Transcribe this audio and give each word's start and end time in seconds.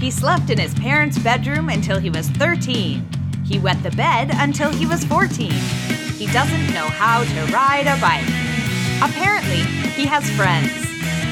He 0.00 0.10
slept 0.10 0.50
in 0.50 0.58
his 0.58 0.74
parents' 0.74 1.18
bedroom 1.18 1.70
until 1.70 1.98
he 1.98 2.10
was 2.10 2.28
13. 2.28 3.08
He 3.46 3.58
wet 3.58 3.82
the 3.82 3.90
bed 3.92 4.30
until 4.34 4.70
he 4.70 4.84
was 4.84 5.02
14. 5.04 5.50
He 5.50 6.26
doesn't 6.26 6.74
know 6.74 6.86
how 6.86 7.24
to 7.24 7.52
ride 7.52 7.86
a 7.86 7.98
bike. 7.98 8.26
Apparently, 9.02 9.62
he 9.94 10.04
has 10.04 10.28
friends. 10.32 10.70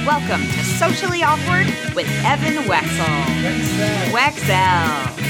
Welcome 0.06 0.40
to 0.46 0.64
Socially 0.64 1.22
Awkward 1.22 1.66
with 1.95 2.08
Evan 2.24 2.64
Wexell. 2.64 4.13
Wexell. 4.13 5.21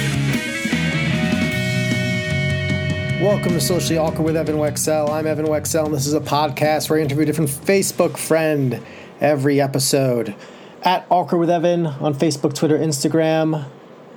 Welcome 3.21 3.53
to 3.55 3.61
Socially 3.61 3.98
Awkward 3.98 4.27
with 4.27 4.37
Evan 4.37 4.57
Wexell. 4.57 5.11
I'm 5.11 5.27
Evan 5.27 5.46
Wexell, 5.46 5.87
and 5.87 5.95
this 5.95 6.07
is 6.07 6.14
a 6.14 6.21
podcast 6.21 6.89
where 6.89 7.01
I 7.01 7.03
interview 7.03 7.25
a 7.25 7.27
different 7.27 7.51
Facebook 7.51 8.16
friend 8.16 8.80
every 9.21 9.61
episode. 9.61 10.37
At 10.85 11.07
Awkward 11.09 11.39
with 11.39 11.48
Evan 11.48 11.87
on 11.87 12.14
Facebook, 12.14 12.55
Twitter, 12.55 12.79
Instagram, 12.79 13.64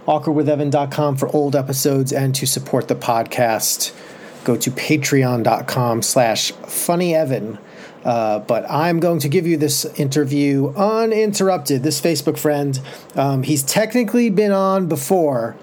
awkwardwithevan.com 0.05 1.15
for 1.15 1.33
old 1.33 1.55
episodes 1.55 2.11
and 2.11 2.35
to 2.35 2.45
support 2.45 2.89
the 2.89 2.95
podcast. 2.95 3.95
Go 4.43 4.57
to 4.57 4.69
patreon.com 4.71 6.01
slash 6.01 6.51
funnyevan. 6.51 7.57
Uh, 8.03 8.39
but 8.39 8.69
I'm 8.69 8.99
going 8.99 9.19
to 9.19 9.29
give 9.29 9.47
you 9.47 9.55
this 9.55 9.85
interview 9.97 10.73
uninterrupted. 10.75 11.83
This 11.83 12.01
Facebook 12.01 12.37
friend, 12.37 12.79
um, 13.15 13.43
he's 13.43 13.63
technically 13.63 14.29
been 14.29 14.51
on 14.51 14.87
before, 14.87 15.55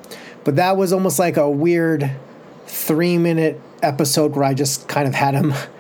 but 0.43 0.57
that 0.57 0.79
was 0.79 0.91
almost 0.91 1.19
like 1.19 1.37
a 1.37 1.51
weird 1.51 2.13
three 2.67 3.19
minute 3.19 3.61
episode 3.83 4.35
where 4.35 4.45
I 4.45 4.55
just 4.55 4.89
kind 4.89 5.07
of 5.07 5.15
had 5.15 5.35
him 5.35 5.53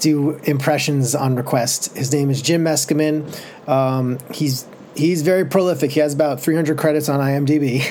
do 0.00 0.32
impressions 0.44 1.14
on 1.14 1.36
request. 1.36 1.96
His 1.96 2.12
name 2.12 2.30
is 2.30 2.42
Jim 2.42 2.64
Meskimen. 2.64 3.26
Um, 3.68 4.18
he's 4.32 4.66
he's 4.94 5.22
very 5.22 5.44
prolific. 5.44 5.92
He 5.92 6.00
has 6.00 6.14
about 6.14 6.40
300 6.40 6.76
credits 6.78 7.08
on 7.08 7.20
IMDb, 7.20 7.84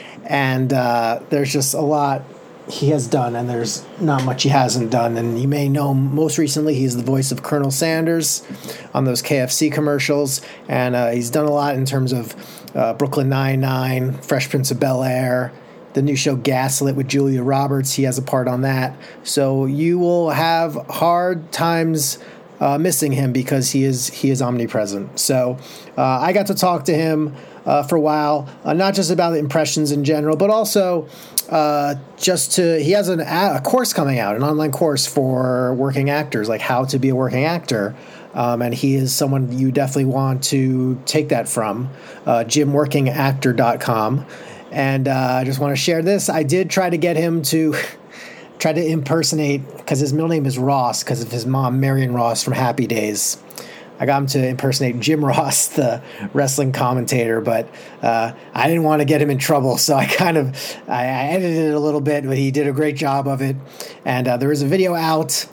and 0.24 0.72
uh, 0.72 1.20
there's 1.30 1.52
just 1.52 1.74
a 1.74 1.80
lot 1.80 2.22
he 2.68 2.90
has 2.90 3.06
done, 3.06 3.34
and 3.34 3.48
there's 3.48 3.84
not 4.00 4.24
much 4.24 4.44
he 4.44 4.48
hasn't 4.48 4.90
done. 4.90 5.16
And 5.16 5.40
you 5.40 5.48
may 5.48 5.68
know 5.68 5.92
most 5.92 6.38
recently, 6.38 6.74
he's 6.74 6.96
the 6.96 7.02
voice 7.02 7.32
of 7.32 7.42
Colonel 7.42 7.70
Sanders 7.70 8.46
on 8.94 9.04
those 9.04 9.22
KFC 9.22 9.72
commercials, 9.72 10.40
and 10.68 10.94
uh, 10.94 11.10
he's 11.10 11.30
done 11.30 11.46
a 11.46 11.50
lot 11.50 11.74
in 11.74 11.84
terms 11.84 12.12
of 12.12 12.34
uh, 12.76 12.94
Brooklyn 12.94 13.28
Nine 13.28 13.60
Nine, 13.60 14.14
Fresh 14.14 14.50
Prince 14.50 14.70
of 14.70 14.78
Bel 14.78 15.02
Air. 15.02 15.52
The 15.94 16.02
new 16.02 16.16
show 16.16 16.36
Gaslit 16.36 16.96
with 16.96 17.08
Julia 17.08 17.42
Roberts, 17.42 17.94
he 17.94 18.04
has 18.04 18.18
a 18.18 18.22
part 18.22 18.48
on 18.48 18.62
that. 18.62 18.96
So 19.24 19.66
you 19.66 19.98
will 19.98 20.30
have 20.30 20.74
hard 20.88 21.52
times 21.52 22.18
uh, 22.60 22.78
missing 22.78 23.10
him 23.12 23.32
because 23.32 23.72
he 23.72 23.84
is 23.84 24.08
he 24.08 24.30
is 24.30 24.40
omnipresent. 24.40 25.18
So 25.18 25.58
uh, 25.98 26.02
I 26.02 26.32
got 26.32 26.46
to 26.46 26.54
talk 26.54 26.84
to 26.84 26.94
him 26.94 27.34
uh, 27.66 27.82
for 27.82 27.96
a 27.96 28.00
while, 28.00 28.48
uh, 28.64 28.72
not 28.72 28.94
just 28.94 29.10
about 29.10 29.30
the 29.30 29.38
impressions 29.38 29.92
in 29.92 30.04
general, 30.04 30.36
but 30.36 30.48
also 30.48 31.08
uh, 31.50 31.96
just 32.16 32.52
to 32.52 32.80
he 32.80 32.92
has 32.92 33.08
an, 33.08 33.20
a 33.20 33.60
course 33.64 33.92
coming 33.92 34.18
out, 34.18 34.36
an 34.36 34.44
online 34.44 34.70
course 34.70 35.06
for 35.06 35.74
working 35.74 36.08
actors, 36.08 36.48
like 36.48 36.60
how 36.60 36.84
to 36.84 36.98
be 36.98 37.08
a 37.08 37.14
working 37.14 37.44
actor. 37.44 37.94
Um, 38.34 38.62
and 38.62 38.72
he 38.72 38.94
is 38.94 39.14
someone 39.14 39.58
you 39.58 39.70
definitely 39.70 40.06
want 40.06 40.44
to 40.44 40.98
take 41.04 41.28
that 41.30 41.48
from, 41.48 41.90
uh, 42.24 42.44
jimworkingactor.com. 42.44 44.26
And 44.72 45.06
uh, 45.06 45.38
I 45.40 45.44
just 45.44 45.60
want 45.60 45.76
to 45.76 45.80
share 45.80 46.02
this. 46.02 46.30
I 46.30 46.42
did 46.44 46.70
try 46.70 46.88
to 46.88 46.96
get 46.96 47.16
him 47.16 47.42
to 47.42 47.76
try 48.58 48.72
to 48.72 48.84
impersonate 48.84 49.60
because 49.76 50.00
his 50.00 50.14
middle 50.14 50.28
name 50.28 50.46
is 50.46 50.58
Ross 50.58 51.04
because 51.04 51.22
of 51.22 51.30
his 51.30 51.44
mom, 51.44 51.78
Marion 51.78 52.14
Ross 52.14 52.42
from 52.42 52.54
Happy 52.54 52.86
Days. 52.86 53.36
I 54.00 54.06
got 54.06 54.22
him 54.22 54.26
to 54.28 54.48
impersonate 54.48 54.98
Jim 54.98 55.22
Ross, 55.24 55.68
the 55.68 56.02
wrestling 56.32 56.72
commentator, 56.72 57.42
but 57.42 57.68
uh, 58.00 58.32
I 58.54 58.66
didn't 58.66 58.84
want 58.84 59.00
to 59.00 59.04
get 59.04 59.20
him 59.20 59.28
in 59.28 59.36
trouble, 59.36 59.76
so 59.76 59.94
I 59.94 60.06
kind 60.06 60.38
of 60.38 60.56
I, 60.88 61.02
I, 61.02 61.24
edited 61.34 61.66
it 61.68 61.74
a 61.74 61.78
little 61.78 62.00
bit, 62.00 62.24
but 62.26 62.38
he 62.38 62.50
did 62.50 62.66
a 62.66 62.72
great 62.72 62.96
job 62.96 63.28
of 63.28 63.42
it. 63.42 63.56
And 64.06 64.26
uh, 64.26 64.38
there 64.38 64.50
is 64.50 64.62
a 64.62 64.66
video 64.66 64.94
out, 64.94 65.46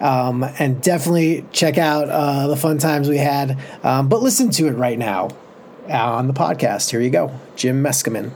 um, 0.00 0.44
and 0.58 0.82
definitely 0.82 1.46
check 1.50 1.78
out 1.78 2.10
uh, 2.10 2.46
the 2.46 2.56
fun 2.56 2.76
times 2.76 3.08
we 3.08 3.16
had. 3.16 3.58
Um, 3.82 4.10
but 4.10 4.22
listen 4.22 4.50
to 4.50 4.68
it 4.68 4.72
right 4.72 4.98
now 4.98 5.30
on 5.88 6.26
the 6.26 6.34
podcast. 6.34 6.90
Here 6.90 7.00
you 7.00 7.10
go, 7.10 7.32
Jim 7.56 7.82
Meskimen. 7.82 8.32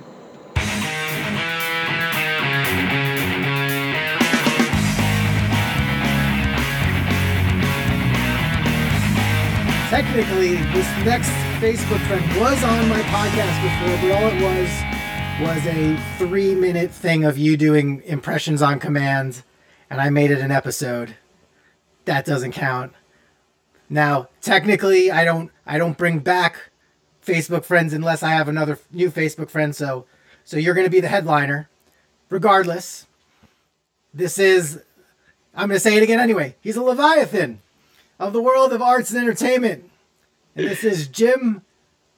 Technically, 9.91 10.55
this 10.73 10.87
next 11.05 11.31
Facebook 11.61 11.99
friend 12.06 12.25
was 12.41 12.62
on 12.62 12.89
my 12.89 13.01
podcast 13.03 13.61
before, 13.61 13.99
but 14.01 14.12
all 14.12 14.28
it 14.28 14.41
was 14.41 14.71
was 15.43 15.67
a 15.67 15.97
three 16.17 16.55
minute 16.55 16.93
thing 16.93 17.25
of 17.25 17.37
you 17.37 17.56
doing 17.56 18.01
impressions 18.06 18.62
on 18.62 18.78
command, 18.78 19.43
and 19.91 20.01
I 20.01 20.09
made 20.09 20.31
it 20.31 20.39
an 20.39 20.53
episode. 20.53 21.17
That 22.05 22.25
doesn't 22.25 22.53
count. 22.53 22.93
Now, 23.89 24.28
technically, 24.41 25.11
I 25.11 25.25
don't 25.25 25.51
I 25.67 25.77
don't 25.77 25.99
bring 25.99 26.21
back 26.21 26.71
Facebook 27.27 27.65
friends 27.65 27.93
unless 27.93 28.22
I 28.22 28.31
have 28.31 28.47
another 28.47 28.78
new 28.93 29.11
Facebook 29.11 29.51
friend. 29.51 29.75
So, 29.75 30.07
so 30.45 30.57
you're 30.57 30.75
going 30.75 30.87
to 30.87 30.91
be 30.91 31.01
the 31.01 31.09
headliner, 31.09 31.69
regardless. 32.28 33.09
This 34.15 34.39
is, 34.39 34.81
I'm 35.53 35.69
going 35.69 35.77
to 35.77 35.81
say 35.81 35.97
it 35.97 36.03
again 36.05 36.21
anyway. 36.21 36.55
He's 36.61 36.77
a 36.77 36.83
leviathan 36.83 37.61
of 38.21 38.35
the 38.35 38.43
world 38.43 38.73
of 38.73 38.81
arts 38.83 39.11
and 39.11 39.19
entertainment. 39.19 39.91
And 40.55 40.69
this 40.69 40.85
is 40.85 41.09
Jim 41.09 41.63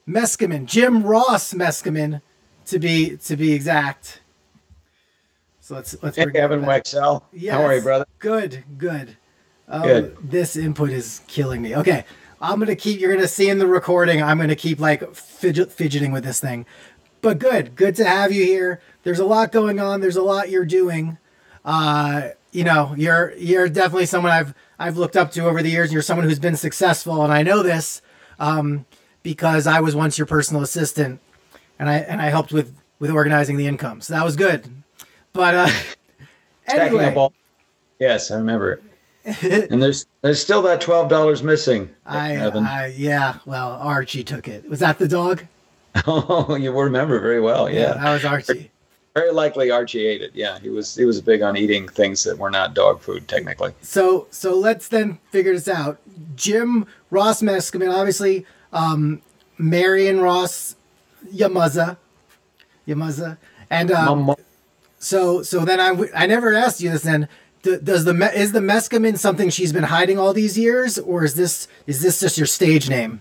Meskimen, 0.06 0.66
Jim 0.66 1.04
Ross 1.04 1.54
Meskimen, 1.54 2.20
to 2.66 2.78
be 2.78 3.16
to 3.18 3.36
be 3.36 3.52
exact. 3.52 4.20
So 5.60 5.76
let's 5.76 5.96
let's. 6.02 6.16
Hey, 6.16 6.26
Evan 6.34 6.62
Wexell. 6.62 7.22
Yes. 7.32 7.54
How 7.54 7.62
are 7.62 7.74
you, 7.76 7.82
brother? 7.82 8.04
Good, 8.18 8.64
good. 8.76 9.16
Um, 9.68 9.82
good. 9.82 10.16
This 10.20 10.56
input 10.56 10.90
is 10.90 11.22
killing 11.28 11.62
me. 11.62 11.76
Okay, 11.76 12.04
I'm 12.40 12.58
gonna 12.58 12.74
keep. 12.74 13.00
You're 13.00 13.14
gonna 13.14 13.28
see 13.28 13.48
in 13.48 13.58
the 13.58 13.66
recording. 13.66 14.22
I'm 14.22 14.38
gonna 14.38 14.56
keep 14.56 14.80
like 14.80 15.14
fidget, 15.14 15.70
fidgeting 15.70 16.10
with 16.10 16.24
this 16.24 16.40
thing. 16.40 16.66
But 17.20 17.38
good, 17.38 17.76
good 17.76 17.94
to 17.96 18.04
have 18.04 18.32
you 18.32 18.44
here. 18.44 18.80
There's 19.04 19.20
a 19.20 19.24
lot 19.24 19.52
going 19.52 19.78
on. 19.78 20.00
There's 20.00 20.16
a 20.16 20.22
lot 20.22 20.50
you're 20.50 20.64
doing. 20.64 21.18
Uh, 21.64 22.30
you 22.50 22.64
know, 22.64 22.94
you're 22.96 23.32
you're 23.36 23.68
definitely 23.68 24.06
someone 24.06 24.32
I've 24.32 24.54
I've 24.78 24.96
looked 24.96 25.16
up 25.16 25.32
to 25.32 25.46
over 25.46 25.62
the 25.62 25.70
years. 25.70 25.92
You're 25.92 26.02
someone 26.02 26.28
who's 26.28 26.38
been 26.38 26.56
successful, 26.56 27.22
and 27.22 27.32
I 27.32 27.42
know 27.42 27.62
this 27.62 28.02
um, 28.38 28.84
because 29.22 29.66
I 29.66 29.80
was 29.80 29.94
once 29.94 30.18
your 30.18 30.26
personal 30.26 30.62
assistant, 30.62 31.20
and 31.78 31.88
I 31.88 31.98
and 31.98 32.20
I 32.20 32.26
helped 32.30 32.52
with 32.52 32.74
with 32.98 33.10
organizing 33.10 33.56
the 33.56 33.66
income. 33.66 34.00
So 34.00 34.14
that 34.14 34.24
was 34.24 34.36
good. 34.36 34.68
But 35.32 35.54
uh, 35.54 35.68
anyway, 36.66 37.14
all- 37.14 37.32
yes, 37.98 38.30
I 38.30 38.36
remember. 38.36 38.80
and 39.24 39.80
there's 39.80 40.06
there's 40.22 40.42
still 40.42 40.62
that 40.62 40.80
twelve 40.80 41.08
dollars 41.08 41.42
missing. 41.42 41.88
I, 42.04 42.36
I, 42.36 42.86
yeah. 42.96 43.38
Well, 43.46 43.70
Archie 43.80 44.24
took 44.24 44.48
it. 44.48 44.68
Was 44.68 44.80
that 44.80 44.98
the 44.98 45.08
dog? 45.08 45.46
Oh, 46.06 46.54
you 46.54 46.72
remember 46.72 47.20
very 47.20 47.40
well. 47.40 47.68
Yeah, 47.70 47.80
yeah 47.80 47.92
that 47.94 48.12
was 48.14 48.24
Archie. 48.24 48.70
Very 49.14 49.30
likely 49.30 49.70
Archie 49.70 50.06
ate 50.06 50.22
it. 50.22 50.30
Yeah, 50.34 50.58
he 50.58 50.70
was 50.70 50.94
he 50.94 51.04
was 51.04 51.20
big 51.20 51.42
on 51.42 51.56
eating 51.56 51.86
things 51.86 52.24
that 52.24 52.38
were 52.38 52.50
not 52.50 52.72
dog 52.72 53.00
food 53.00 53.28
technically. 53.28 53.74
So 53.82 54.26
so 54.30 54.56
let's 54.58 54.88
then 54.88 55.18
figure 55.30 55.52
this 55.52 55.68
out. 55.68 55.98
Jim 56.34 56.86
Ross 57.10 57.42
Meskimen, 57.42 57.92
obviously, 57.92 58.46
um, 58.72 59.20
Marion 59.58 60.20
Ross 60.20 60.76
Yamaza, 61.30 61.98
Yamaza, 62.88 63.36
and 63.68 63.92
um, 63.92 64.34
so 64.98 65.42
so 65.42 65.64
then 65.66 65.78
I 65.78 65.94
I 66.16 66.26
never 66.26 66.54
asked 66.54 66.80
you 66.80 66.90
this 66.90 67.02
then. 67.02 67.28
Does 67.62 68.04
the 68.06 68.32
is 68.34 68.52
the 68.52 68.60
Meskimen 68.60 69.18
something 69.18 69.50
she's 69.50 69.74
been 69.74 69.84
hiding 69.84 70.18
all 70.18 70.32
these 70.32 70.58
years, 70.58 70.98
or 70.98 71.22
is 71.22 71.34
this 71.34 71.68
is 71.86 72.00
this 72.00 72.18
just 72.18 72.38
your 72.38 72.46
stage 72.46 72.88
name? 72.88 73.20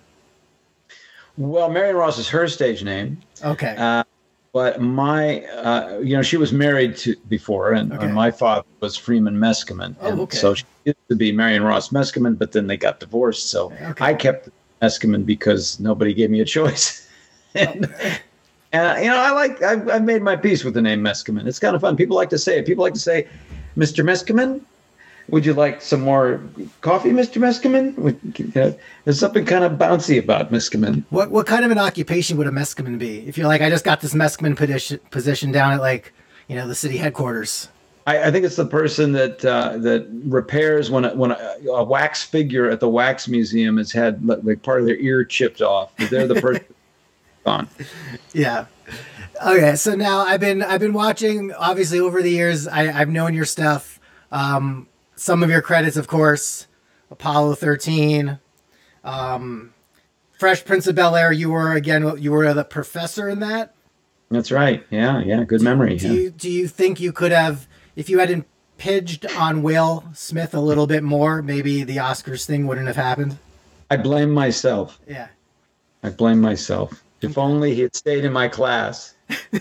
Well, 1.38 1.70
Marion 1.70 1.98
Ross 1.98 2.18
is 2.18 2.30
her 2.30 2.48
stage 2.48 2.84
name. 2.84 3.20
Okay. 3.44 3.76
Uh, 3.78 4.04
but 4.54 4.82
my, 4.82 5.44
uh, 5.46 6.00
you 6.00 6.16
know, 6.16 6.22
she 6.22 6.38
was 6.38 6.52
married 6.52 6.98
to 6.98 7.16
before, 7.30 7.72
and, 7.72 7.94
okay. 7.94 8.06
and 8.06 8.14
my 8.14 8.32
father 8.32 8.68
was 8.82 8.98
Freeman 8.98 9.38
Meskimen, 9.38 9.96
oh, 10.02 10.10
and 10.10 10.20
okay. 10.22 10.38
so 10.38 10.54
she 10.54 10.66
used 10.86 10.98
to 11.10 11.16
be 11.16 11.32
Marion 11.32 11.64
Ross 11.64 11.90
Meskimen, 11.90 12.38
but 12.38 12.52
then 12.52 12.68
they 12.68 12.78
got 12.78 13.00
divorced. 13.00 13.50
So 13.50 13.72
okay. 13.72 14.06
I 14.06 14.14
kept 14.14 14.50
Meskimen 14.82 15.26
because 15.26 15.80
nobody 15.80 16.14
gave 16.14 16.30
me 16.30 16.42
a 16.42 16.46
choice. 16.46 17.08
and, 17.56 17.94
and, 18.74 19.04
you 19.04 19.10
know, 19.10 19.18
I 19.18 19.32
like 19.32 19.62
I've, 19.62 19.88
I've 19.90 20.04
made 20.04 20.22
my 20.22 20.36
peace 20.36 20.64
with 20.64 20.74
the 20.74 20.82
name 20.82 21.02
Meskimen. 21.02 21.48
It's 21.48 21.60
kind 21.60 21.76
of 21.76 21.82
fun. 21.82 21.96
People 21.96 22.18
like 22.18 22.30
to 22.32 22.38
say 22.38 22.60
it. 22.60 22.66
People 22.66 22.84
like 22.84 22.94
to 22.94 23.00
say, 23.00 23.28
"Mr. 23.78 24.04
Meskimen." 24.04 24.62
Would 25.30 25.46
you 25.46 25.54
like 25.54 25.82
some 25.82 26.02
more 26.02 26.42
coffee, 26.82 27.12
Mr. 27.12 27.42
Meskimen? 27.42 27.98
Would, 27.98 28.20
you 28.38 28.52
know, 28.54 28.78
there's 29.06 29.20
something 29.20 29.46
kind 29.46 29.64
of 29.64 29.74
bouncy 29.74 30.20
about 30.20 30.52
Meskimen. 30.52 31.04
What 31.10 31.32
what 31.32 31.48
kind 31.48 31.64
of 31.64 31.72
an 31.72 31.78
occupation 31.78 32.38
would 32.38 32.48
a 32.48 32.52
Meskimen 32.52 32.98
be? 32.98 33.20
If 33.28 33.38
you're 33.38 33.48
like, 33.48 33.62
I 33.62 33.70
just 33.70 33.86
got 33.86 34.02
this 34.02 34.14
Meskimen 34.14 34.58
position, 34.58 35.00
position 35.10 35.52
down 35.52 35.74
at 35.74 35.80
like, 35.80 36.14
you 36.48 36.56
know, 36.56 36.68
the 36.68 36.76
city 36.76 36.98
headquarters. 36.98 37.70
I, 38.08 38.24
I 38.24 38.32
think 38.32 38.46
it's 38.46 38.56
the 38.56 38.66
person 38.66 39.12
that 39.14 39.46
uh, 39.46 39.78
that 39.78 40.08
repairs 40.26 40.90
when 40.90 41.06
a, 41.06 41.14
when 41.16 41.32
a, 41.32 41.58
a, 41.68 41.84
wax 41.84 42.24
figure 42.24 42.70
at 42.70 42.80
the 42.80 42.90
wax 42.90 43.28
museum 43.28 43.78
has 43.78 43.92
had 43.92 44.26
like 44.26 44.64
part 44.64 44.82
of 44.82 44.88
their 44.88 44.98
ear 44.98 45.24
chipped 45.24 45.62
off. 45.62 45.96
They're 46.10 46.28
the 46.28 46.42
person 46.42 46.66
gone. 47.46 47.68
Yeah. 48.34 48.66
Okay, 49.46 49.76
so 49.76 49.96
now 49.96 50.20
I've 50.20 50.40
been 50.40 50.62
I've 50.62 50.80
been 50.80 50.94
watching. 50.94 51.54
Obviously, 51.54 52.00
over 52.00 52.22
the 52.22 52.32
years, 52.32 52.68
I, 52.68 52.92
I've 52.92 53.10
known 53.10 53.34
your 53.34 53.46
stuff. 53.46 54.00
Um, 54.32 54.88
some 55.22 55.44
of 55.44 55.52
your 55.52 55.62
credits, 55.62 55.98
of 55.98 56.08
course, 56.08 56.68
Apollo 57.12 57.56
thirteen, 57.56 58.40
um, 59.04 59.74
Fresh 60.32 60.66
Prince 60.66 60.88
of 60.88 60.96
Bel 60.96 61.16
Air. 61.16 61.32
You 61.32 61.52
were 61.52 61.74
again. 61.74 62.18
You 62.18 62.32
were 62.32 62.52
the 62.54 62.64
professor 62.64 63.30
in 63.30 63.40
that. 63.40 63.76
That's 64.32 64.52
right. 64.52 64.84
Yeah, 64.90 65.20
yeah. 65.20 65.44
Good 65.44 65.62
memory. 65.62 65.98
Do 65.98 66.08
yeah. 66.08 66.14
you 66.14 66.30
do 66.32 66.50
you 66.50 66.68
think 66.68 67.00
you 67.00 67.12
could 67.12 67.32
have, 67.32 67.68
if 67.96 68.10
you 68.10 68.20
hadn't 68.20 68.48
pidged 68.78 69.28
on 69.38 69.62
Will 69.62 70.06
Smith 70.14 70.56
a 70.56 70.60
little 70.60 70.88
bit 70.88 71.04
more, 71.04 71.44
maybe 71.44 71.84
the 71.84 71.98
Oscars 71.98 72.46
thing 72.46 72.66
wouldn't 72.66 72.88
have 72.88 72.96
happened? 72.96 73.38
I 73.92 73.98
blame 73.98 74.32
myself. 74.32 75.00
Yeah. 75.08 75.28
I 76.02 76.10
blame 76.10 76.42
myself. 76.42 77.04
If 77.22 77.38
only 77.38 77.76
he 77.76 77.82
had 77.82 77.96
stayed 77.96 78.26
in 78.26 78.34
my 78.34 78.48
class. 78.48 79.14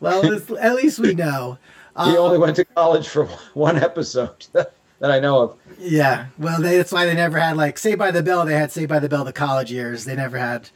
Well, 0.00 0.32
at 0.60 0.74
least 0.74 0.98
we 0.98 1.14
know. 1.14 1.58
He 2.04 2.10
Um, 2.10 2.16
only 2.16 2.38
went 2.38 2.56
to 2.56 2.64
college 2.64 3.08
for 3.08 3.24
one 3.54 3.76
episode 3.76 4.46
that 4.52 4.70
I 5.02 5.18
know 5.20 5.40
of. 5.42 5.56
Yeah, 5.78 6.26
well, 6.38 6.60
they, 6.60 6.76
that's 6.78 6.92
why 6.92 7.04
they 7.06 7.14
never 7.14 7.38
had 7.38 7.56
like 7.56 7.78
Saved 7.78 7.98
by 7.98 8.10
the 8.10 8.22
Bell. 8.22 8.44
They 8.46 8.54
had 8.54 8.72
Saved 8.72 8.88
by 8.88 8.98
the 8.98 9.08
Bell 9.08 9.24
the 9.24 9.32
college 9.32 9.70
years. 9.72 10.04
They 10.04 10.16
never 10.16 10.38
had, 10.38 10.70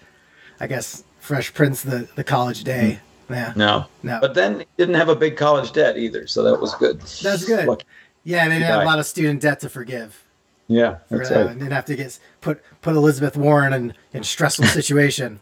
I 0.61 0.67
guess, 0.67 1.05
Fresh 1.21 1.55
Prince 1.55 1.83
the 1.83 2.09
the 2.17 2.25
college 2.25 2.65
day. 2.65 3.01
Yeah, 3.31 3.53
No. 3.55 3.87
No. 4.03 4.19
But 4.21 4.35
then 4.35 4.61
he 4.61 4.67
didn't 4.77 4.97
have 4.97 5.09
a 5.09 5.15
big 5.17 5.37
college 5.37 5.73
debt 5.73 5.97
either, 5.97 6.27
so 6.27 6.43
that 6.43 6.61
was 6.61 6.75
good. 6.75 7.01
That's 7.01 7.45
good. 7.45 7.85
Yeah. 8.25 8.49
They 8.49 8.55
didn't 8.55 8.67
have 8.67 8.83
a 8.83 8.85
lot 8.87 8.99
of 8.99 9.07
student 9.07 9.41
debt 9.41 9.61
to 9.61 9.69
forgive. 9.69 10.25
Yeah, 10.69 10.99
that's 11.11 11.29
that. 11.31 11.37
right. 11.37 11.51
And 11.51 11.59
didn't 11.61 11.73
have 11.73 11.85
to 11.87 11.97
get 11.97 12.19
put 12.41 12.63
put 12.83 12.95
Elizabeth 12.97 13.37
Warren 13.37 13.73
in 13.73 13.95
in 14.13 14.23
stressful 14.23 14.67
situation. 14.81 15.41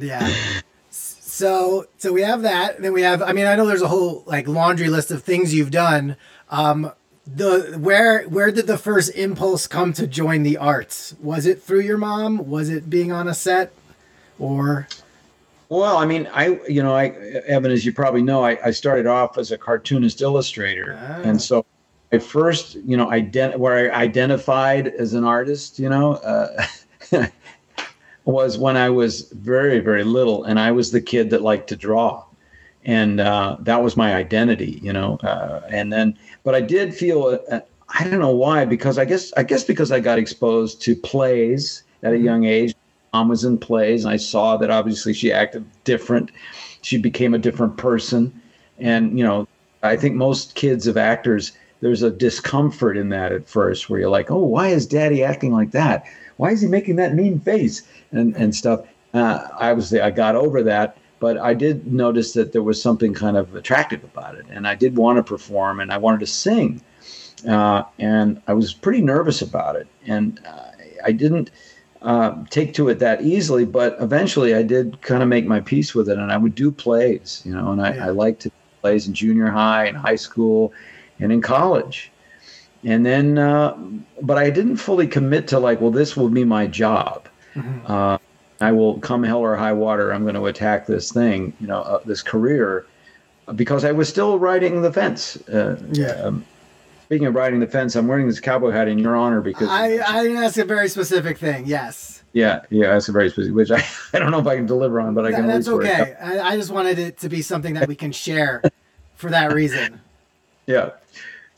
yeah. 0.00 0.32
So 1.34 1.86
so 1.98 2.12
we 2.12 2.22
have 2.22 2.42
that. 2.42 2.76
And 2.76 2.84
then 2.84 2.92
we 2.92 3.02
have. 3.02 3.20
I 3.20 3.32
mean, 3.32 3.46
I 3.46 3.56
know 3.56 3.66
there's 3.66 3.82
a 3.82 3.88
whole 3.88 4.22
like 4.24 4.46
laundry 4.46 4.88
list 4.88 5.10
of 5.10 5.24
things 5.24 5.52
you've 5.52 5.72
done. 5.72 6.14
Um, 6.48 6.92
the 7.26 7.76
where 7.76 8.22
where 8.24 8.52
did 8.52 8.68
the 8.68 8.78
first 8.78 9.12
impulse 9.16 9.66
come 9.66 9.92
to 9.94 10.06
join 10.06 10.44
the 10.44 10.56
arts? 10.56 11.16
Was 11.20 11.44
it 11.44 11.60
through 11.60 11.80
your 11.80 11.98
mom? 11.98 12.48
Was 12.48 12.68
it 12.68 12.88
being 12.88 13.10
on 13.10 13.26
a 13.26 13.34
set, 13.34 13.72
or 14.38 14.86
Well, 15.68 15.96
I 15.96 16.06
mean, 16.06 16.28
I, 16.32 16.60
you 16.68 16.84
know, 16.84 16.94
I, 16.94 17.06
Evan, 17.46 17.72
as 17.72 17.84
you 17.84 17.92
probably 17.92 18.22
know, 18.22 18.44
I, 18.44 18.56
I 18.66 18.70
started 18.70 19.08
off 19.08 19.36
as 19.36 19.50
a 19.50 19.58
cartoonist 19.58 20.20
illustrator. 20.20 20.96
Ah. 21.00 21.22
And 21.28 21.42
so 21.42 21.66
I 22.12 22.18
first, 22.20 22.76
you 22.76 22.96
know, 22.96 23.06
ident- 23.06 23.56
where 23.56 23.92
I 23.92 24.02
identified 24.02 24.86
as 24.86 25.14
an 25.14 25.24
artist, 25.24 25.80
you 25.80 25.88
know, 25.88 26.12
uh, 26.12 26.64
was 28.24 28.58
when 28.58 28.76
I 28.76 28.90
was 28.90 29.22
very, 29.32 29.80
very 29.80 30.04
little. 30.04 30.44
And 30.44 30.58
I 30.58 30.72
was 30.72 30.90
the 30.90 31.00
kid 31.00 31.30
that 31.30 31.42
liked 31.42 31.68
to 31.68 31.76
draw. 31.76 32.24
And 32.84 33.20
uh, 33.20 33.56
that 33.60 33.82
was 33.82 33.96
my 33.96 34.14
identity, 34.14 34.78
you 34.82 34.92
know. 34.92 35.16
Uh, 35.22 35.62
and 35.70 35.92
then, 35.92 36.18
but 36.42 36.54
I 36.54 36.60
did 36.60 36.94
feel, 36.94 37.40
uh, 37.50 37.60
I 37.88 38.04
don't 38.04 38.20
know 38.20 38.34
why, 38.34 38.64
because 38.64 38.98
I 38.98 39.04
guess, 39.04 39.32
I 39.36 39.42
guess 39.42 39.64
because 39.64 39.90
I 39.90 40.00
got 40.00 40.18
exposed 40.18 40.82
to 40.82 40.94
plays 40.96 41.82
at 42.02 42.12
a 42.12 42.18
young 42.18 42.44
age 42.44 42.74
mom 43.14 43.28
was 43.28 43.44
in 43.44 43.56
plays 43.56 44.04
and 44.04 44.12
I 44.12 44.16
saw 44.16 44.56
that 44.56 44.70
obviously 44.70 45.12
she 45.14 45.32
acted 45.32 45.64
different. 45.84 46.32
She 46.82 46.98
became 46.98 47.32
a 47.32 47.38
different 47.38 47.76
person. 47.76 48.42
And, 48.78 49.16
you 49.16 49.24
know, 49.24 49.46
I 49.84 49.96
think 49.96 50.16
most 50.16 50.56
kids 50.56 50.88
of 50.88 50.96
actors, 50.96 51.52
there's 51.80 52.02
a 52.02 52.10
discomfort 52.10 52.96
in 52.96 53.10
that 53.10 53.30
at 53.30 53.48
first 53.48 53.88
where 53.88 54.00
you're 54.00 54.10
like, 54.10 54.32
oh, 54.32 54.42
why 54.42 54.68
is 54.68 54.84
daddy 54.84 55.22
acting 55.22 55.52
like 55.52 55.70
that? 55.70 56.04
Why 56.36 56.50
is 56.50 56.60
he 56.60 56.68
making 56.68 56.96
that 56.96 57.14
mean 57.14 57.40
face 57.40 57.82
and, 58.12 58.36
and 58.36 58.54
stuff? 58.54 58.86
Uh, 59.12 59.48
obviously, 59.52 60.00
I 60.00 60.10
got 60.10 60.34
over 60.34 60.62
that, 60.62 60.96
but 61.20 61.38
I 61.38 61.54
did 61.54 61.92
notice 61.92 62.32
that 62.32 62.52
there 62.52 62.62
was 62.62 62.80
something 62.80 63.14
kind 63.14 63.36
of 63.36 63.54
attractive 63.54 64.02
about 64.04 64.34
it. 64.34 64.46
And 64.50 64.66
I 64.66 64.74
did 64.74 64.96
want 64.96 65.18
to 65.18 65.22
perform 65.22 65.80
and 65.80 65.92
I 65.92 65.98
wanted 65.98 66.20
to 66.20 66.26
sing. 66.26 66.82
Uh, 67.48 67.84
and 67.98 68.42
I 68.46 68.54
was 68.54 68.72
pretty 68.72 69.02
nervous 69.02 69.42
about 69.42 69.76
it. 69.76 69.86
And 70.06 70.40
uh, 70.46 70.70
I 71.04 71.12
didn't 71.12 71.50
uh, 72.04 72.44
take 72.50 72.74
to 72.74 72.88
it 72.88 72.98
that 72.98 73.22
easily, 73.22 73.64
but 73.64 73.96
eventually 74.00 74.54
I 74.54 74.62
did 74.62 75.00
kind 75.00 75.22
of 75.22 75.28
make 75.28 75.46
my 75.46 75.60
peace 75.60 75.94
with 75.94 76.08
it, 76.08 76.18
and 76.18 76.30
I 76.30 76.36
would 76.36 76.54
do 76.54 76.70
plays, 76.70 77.42
you 77.44 77.54
know, 77.54 77.72
and 77.72 77.80
I. 77.80 77.96
I 77.96 78.08
liked 78.10 78.42
to 78.42 78.50
plays 78.82 79.08
in 79.08 79.14
junior 79.14 79.46
high 79.46 79.86
and 79.86 79.96
high 79.96 80.16
school 80.16 80.72
and 81.18 81.32
in 81.32 81.40
college. 81.40 82.12
And 82.84 83.04
then, 83.04 83.38
uh, 83.38 83.76
but 84.22 84.36
I 84.38 84.50
didn't 84.50 84.76
fully 84.76 85.06
commit 85.06 85.48
to 85.48 85.58
like, 85.58 85.80
well, 85.80 85.90
this 85.90 86.16
will 86.16 86.28
be 86.28 86.44
my 86.44 86.66
job. 86.66 87.26
Mhm. 87.54 87.88
Uh, 87.88 88.18
I 88.60 88.72
will 88.72 88.98
come 89.00 89.22
hell 89.22 89.38
or 89.40 89.56
high 89.56 89.72
water. 89.72 90.12
I'm 90.12 90.22
going 90.22 90.34
to 90.34 90.46
attack 90.46 90.86
this 90.86 91.10
thing, 91.10 91.52
you 91.60 91.66
know, 91.66 91.80
uh, 91.80 92.00
this 92.04 92.22
career, 92.22 92.86
because 93.54 93.84
I 93.84 93.92
was 93.92 94.08
still 94.08 94.38
riding 94.38 94.82
the 94.82 94.92
fence. 94.92 95.36
Uh, 95.48 95.76
Yeah. 95.92 96.12
Um, 96.24 96.44
speaking 97.06 97.26
of 97.26 97.34
riding 97.34 97.60
the 97.60 97.66
fence, 97.66 97.96
I'm 97.96 98.06
wearing 98.06 98.26
this 98.26 98.40
cowboy 98.40 98.70
hat 98.70 98.88
in 98.88 98.98
your 98.98 99.16
honor 99.16 99.40
because 99.40 99.68
I 99.68 99.96
I 99.98 100.28
asked 100.44 100.58
a 100.58 100.64
very 100.64 100.88
specific 100.88 101.38
thing. 101.38 101.64
Yes, 101.66 102.22
yeah, 102.32 102.60
yeah, 102.70 102.92
that's 102.92 103.08
a 103.08 103.12
very 103.12 103.28
specific, 103.30 103.54
which 103.54 103.70
I, 103.70 103.84
I 104.14 104.18
don't 104.18 104.30
know 104.30 104.38
if 104.40 104.46
I 104.46 104.56
can 104.56 104.66
deliver 104.66 105.00
on, 105.00 105.14
but 105.14 105.26
I 105.26 105.32
can 105.32 105.44
at 105.44 105.46
that's 105.48 105.66
least 105.68 105.78
wear 105.82 105.86
a 105.86 106.02
okay. 106.02 106.14
I, 106.20 106.52
I 106.52 106.56
just 106.56 106.70
wanted 106.70 106.98
it 106.98 107.18
to 107.18 107.28
be 107.28 107.42
something 107.42 107.74
that 107.74 107.88
we 107.88 107.94
can 107.94 108.12
share 108.12 108.62
for 109.16 109.30
that 109.30 109.52
reason. 109.52 110.00
Yeah. 110.66 110.92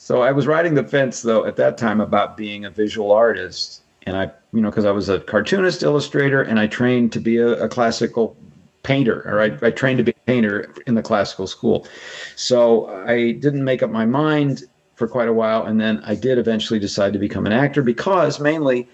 So 0.07 0.23
I 0.23 0.31
was 0.31 0.47
riding 0.47 0.75
the 0.75 0.85
fence 0.85 1.23
though 1.23 1.45
at 1.47 1.57
that 1.57 1.77
time 1.77 2.01
about 2.01 2.37
being 2.37 2.65
a 2.65 2.71
visual 2.71 3.11
artist, 3.11 3.83
and 4.07 4.17
I, 4.17 4.31
you 4.53 4.61
know, 4.61 4.71
because 4.71 4.85
I 4.85 4.93
was 4.93 5.09
a 5.09 5.19
cartoonist, 5.19 5.83
illustrator, 5.83 6.41
and 6.41 6.61
I 6.61 6.69
trained 6.69 7.13
to 7.15 7.19
be 7.19 7.39
a, 7.39 7.65
a 7.65 7.69
classical 7.69 8.37
painter, 8.85 9.25
or 9.27 9.41
I, 9.41 9.59
I 9.67 9.73
trained 9.73 9.99
to 9.99 10.05
be 10.05 10.13
a 10.13 10.25
painter 10.25 10.73
in 10.87 10.95
the 10.95 11.03
classical 11.03 11.49
school. 11.49 11.89
So 12.37 12.87
I 13.05 13.33
didn't 13.33 13.65
make 13.65 13.83
up 13.83 13.91
my 13.91 14.07
mind 14.07 14.63
for 14.95 15.09
quite 15.09 15.27
a 15.27 15.33
while, 15.33 15.65
and 15.67 15.81
then 15.81 16.01
I 16.05 16.15
did 16.15 16.39
eventually 16.39 16.79
decide 16.79 17.13
to 17.15 17.19
become 17.19 17.45
an 17.45 17.53
actor 17.53 17.83
because 17.83 18.39
mainly 18.39 18.89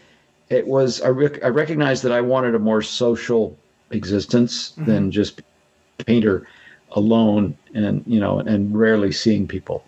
it 0.49 0.67
was 0.67 1.03
I, 1.03 1.09
rec- 1.09 1.45
I 1.45 1.49
recognized 1.49 2.05
that 2.05 2.13
I 2.13 2.23
wanted 2.23 2.55
a 2.55 2.59
more 2.59 2.81
social 2.81 3.55
existence 3.91 4.71
mm-hmm. 4.71 4.87
than 4.87 5.11
just 5.11 5.43
painter 6.07 6.47
alone 6.93 7.55
and 7.75 8.03
you 8.07 8.19
know 8.19 8.39
and 8.39 8.75
rarely 8.75 9.13
seeing 9.13 9.47
people 9.47 9.85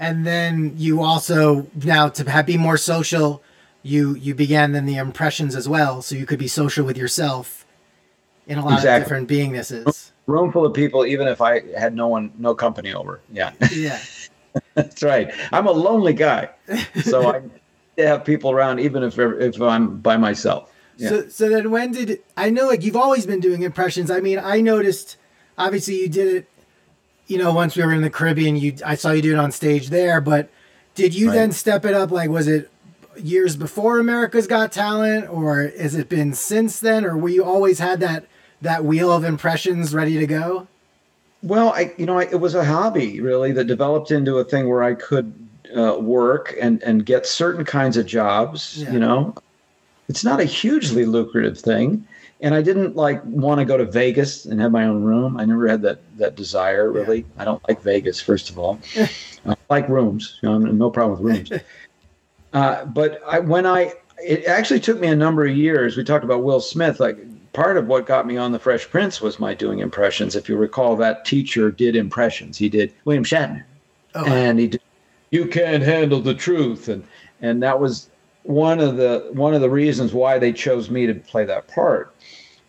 And 0.00 0.24
then 0.24 0.74
you 0.76 1.02
also 1.02 1.66
now 1.84 2.08
to 2.08 2.30
have, 2.30 2.46
be 2.46 2.56
more 2.56 2.76
social, 2.76 3.42
you 3.82 4.14
you 4.14 4.34
began 4.34 4.72
then 4.72 4.86
the 4.86 4.96
impressions 4.96 5.56
as 5.56 5.68
well, 5.68 6.02
so 6.02 6.14
you 6.14 6.24
could 6.24 6.38
be 6.38 6.46
social 6.48 6.86
with 6.86 6.96
yourself 6.96 7.66
in 8.46 8.58
a 8.58 8.64
lot 8.64 8.74
Exactly. 8.74 8.96
of 8.96 9.02
different 9.02 9.28
beingnesses. 9.28 10.10
room 10.26 10.52
full 10.52 10.64
of 10.64 10.72
people 10.74 11.04
even 11.04 11.26
if 11.28 11.40
i 11.40 11.60
had 11.78 11.94
no 11.94 12.06
one 12.08 12.30
no 12.38 12.54
company 12.54 12.92
over 12.94 13.20
yeah 13.32 13.52
Yeah. 13.72 13.98
that's 14.74 15.02
right 15.02 15.30
i'm 15.52 15.66
a 15.66 15.72
lonely 15.72 16.12
guy 16.14 16.48
so 17.02 17.32
i 17.34 17.42
have 18.02 18.24
people 18.24 18.50
around 18.50 18.78
even 18.80 19.02
if 19.02 19.18
if 19.18 19.60
i'm 19.60 19.98
by 19.98 20.16
myself 20.16 20.70
yeah. 20.96 21.08
So 21.10 21.28
so 21.28 21.48
then 21.48 21.70
when 21.70 21.92
did 21.92 22.18
I 22.36 22.50
know 22.50 22.66
like 22.66 22.82
you've 22.82 22.96
always 22.96 23.24
been 23.24 23.38
doing 23.38 23.62
impressions. 23.62 24.10
I 24.10 24.18
mean, 24.18 24.40
I 24.40 24.60
noticed 24.60 25.16
obviously 25.56 25.94
you 26.00 26.08
did 26.08 26.28
it 26.36 26.48
you 27.28 27.38
know 27.38 27.52
once 27.52 27.76
we 27.76 27.84
were 27.84 27.92
in 27.92 28.02
the 28.02 28.10
Caribbean, 28.10 28.56
you 28.56 28.74
I 28.84 28.96
saw 28.96 29.12
you 29.12 29.22
do 29.22 29.32
it 29.32 29.38
on 29.38 29.52
stage 29.52 29.88
there, 29.90 30.20
but 30.20 30.50
did 30.96 31.14
you 31.14 31.28
Right. 31.28 31.34
then 31.34 31.52
step 31.52 31.84
it 31.84 31.94
up 31.94 32.10
like 32.10 32.28
was 32.30 32.48
it 32.48 32.70
years 33.16 33.54
before 33.56 33.98
America's 34.00 34.46
Got 34.46 34.72
Talent 34.72 35.28
or 35.28 35.68
has 35.78 35.94
it 35.94 36.08
been 36.08 36.34
since 36.34 36.80
then 36.80 37.04
or 37.04 37.16
were 37.16 37.28
you 37.28 37.44
always 37.44 37.78
had 37.78 38.00
that 38.00 38.24
that 38.60 38.84
wheel 38.84 39.12
of 39.12 39.22
impressions 39.24 39.94
ready 39.94 40.18
to 40.18 40.26
go? 40.26 40.66
Well, 41.42 41.68
I, 41.72 41.94
you 41.96 42.04
know, 42.06 42.18
I, 42.18 42.24
it 42.24 42.40
was 42.40 42.56
a 42.56 42.64
hobby 42.64 43.20
really 43.20 43.52
that 43.52 43.64
developed 43.66 44.10
into 44.10 44.38
a 44.38 44.44
thing 44.44 44.68
where 44.68 44.82
I 44.82 44.94
could 44.94 45.32
uh, 45.76 45.96
work 46.00 46.54
and 46.60 46.82
and 46.82 47.04
get 47.06 47.26
certain 47.26 47.64
kinds 47.64 47.96
of 47.96 48.06
jobs. 48.06 48.82
Yeah. 48.82 48.92
You 48.92 48.98
know, 48.98 49.34
it's 50.08 50.24
not 50.24 50.40
a 50.40 50.44
hugely 50.44 51.04
lucrative 51.04 51.58
thing, 51.58 52.04
and 52.40 52.54
I 52.54 52.62
didn't 52.62 52.96
like 52.96 53.24
want 53.24 53.58
to 53.60 53.64
go 53.64 53.76
to 53.76 53.84
Vegas 53.84 54.44
and 54.44 54.60
have 54.60 54.72
my 54.72 54.84
own 54.84 55.02
room. 55.02 55.36
I 55.38 55.44
never 55.44 55.66
had 55.68 55.82
that 55.82 56.00
that 56.18 56.36
desire 56.36 56.90
really. 56.90 57.24
I 57.36 57.44
don't 57.44 57.66
like 57.68 57.82
Vegas, 57.82 58.20
first 58.20 58.50
of 58.50 58.58
all. 58.58 58.78
I 59.46 59.56
like 59.68 59.88
rooms. 59.88 60.38
You 60.42 60.50
know, 60.50 60.58
no 60.58 60.90
problem 60.90 61.22
with 61.22 61.36
rooms. 61.36 61.62
Uh, 62.54 62.82
but 62.86 63.20
I, 63.26 63.40
when 63.40 63.66
I, 63.66 63.92
it 64.24 64.46
actually 64.46 64.80
took 64.80 64.98
me 64.98 65.08
a 65.08 65.14
number 65.14 65.44
of 65.44 65.54
years. 65.54 65.98
We 65.98 66.02
talked 66.02 66.24
about 66.24 66.42
Will 66.42 66.60
Smith. 66.60 66.98
Like 66.98 67.18
part 67.52 67.76
of 67.76 67.86
what 67.86 68.06
got 68.06 68.26
me 68.26 68.36
on 68.36 68.52
the 68.52 68.58
Fresh 68.58 68.88
Prince 68.88 69.20
was 69.20 69.38
my 69.38 69.54
doing 69.54 69.80
impressions. 69.80 70.34
If 70.34 70.48
you 70.48 70.56
recall, 70.56 70.96
that 70.96 71.24
teacher 71.24 71.70
did 71.70 71.94
impressions. 71.94 72.56
He 72.56 72.68
did 72.68 72.92
William 73.04 73.24
Shatner, 73.24 73.64
Oh, 74.14 74.24
and 74.24 74.58
he 74.58 74.68
did 74.68 74.80
"You 75.30 75.46
Can't 75.46 75.82
Handle 75.82 76.20
the 76.20 76.34
Truth," 76.34 76.88
and 76.88 77.04
and 77.42 77.62
that 77.62 77.80
was 77.80 78.08
one 78.48 78.80
of 78.80 78.96
the 78.96 79.28
one 79.32 79.52
of 79.52 79.60
the 79.60 79.68
reasons 79.68 80.14
why 80.14 80.38
they 80.38 80.54
chose 80.54 80.88
me 80.88 81.06
to 81.06 81.14
play 81.14 81.44
that 81.44 81.68
part. 81.68 82.14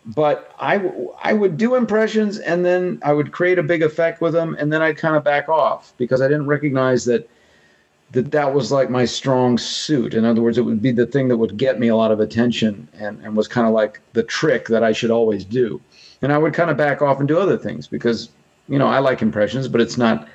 But 0.06 0.54
I 0.60 0.92
I 1.24 1.32
would 1.32 1.56
do 1.56 1.76
impressions, 1.76 2.38
and 2.38 2.66
then 2.66 3.00
I 3.02 3.14
would 3.14 3.32
create 3.32 3.58
a 3.58 3.64
big 3.64 3.82
effect 3.82 4.20
with 4.20 4.34
them, 4.34 4.58
and 4.60 4.74
then 4.74 4.82
I'd 4.82 4.98
kind 4.98 5.16
of 5.16 5.24
back 5.24 5.48
off 5.48 5.94
because 5.98 6.22
I 6.22 6.28
didn't 6.28 6.48
recognize 6.48 7.06
that 7.06 7.30
that 8.12 8.32
that 8.32 8.54
was 8.54 8.74
like 8.74 8.90
my 8.90 9.06
strong 9.06 9.58
suit. 9.58 10.14
In 10.14 10.26
other 10.26 10.42
words, 10.42 10.58
it 10.58 10.64
would 10.64 10.82
be 10.82 10.92
the 10.92 11.06
thing 11.06 11.30
that 11.30 11.38
would 11.38 11.56
get 11.56 11.80
me 11.80 11.88
a 11.88 11.96
lot 11.96 12.12
of 12.12 12.20
attention 12.20 12.90
and, 13.00 13.24
and 13.24 13.38
was 13.38 13.48
kind 13.48 13.66
of 13.66 13.74
like 13.74 14.02
the 14.14 14.24
trick 14.24 14.68
that 14.68 14.84
I 14.84 14.92
should 14.92 15.12
always 15.12 15.46
do. 15.46 15.80
And 16.22 16.34
I 16.34 16.38
would 16.38 16.54
kind 16.54 16.70
of 16.70 16.76
back 16.76 17.02
off 17.02 17.20
and 17.20 17.28
do 17.28 17.40
other 17.40 17.58
things 17.58 17.88
because, 17.88 18.30
you 18.68 18.80
know, 18.80 18.88
I 18.88 19.00
like 19.00 19.22
impressions, 19.22 19.68
but 19.68 19.80
it's 19.80 19.98
not, 19.98 20.28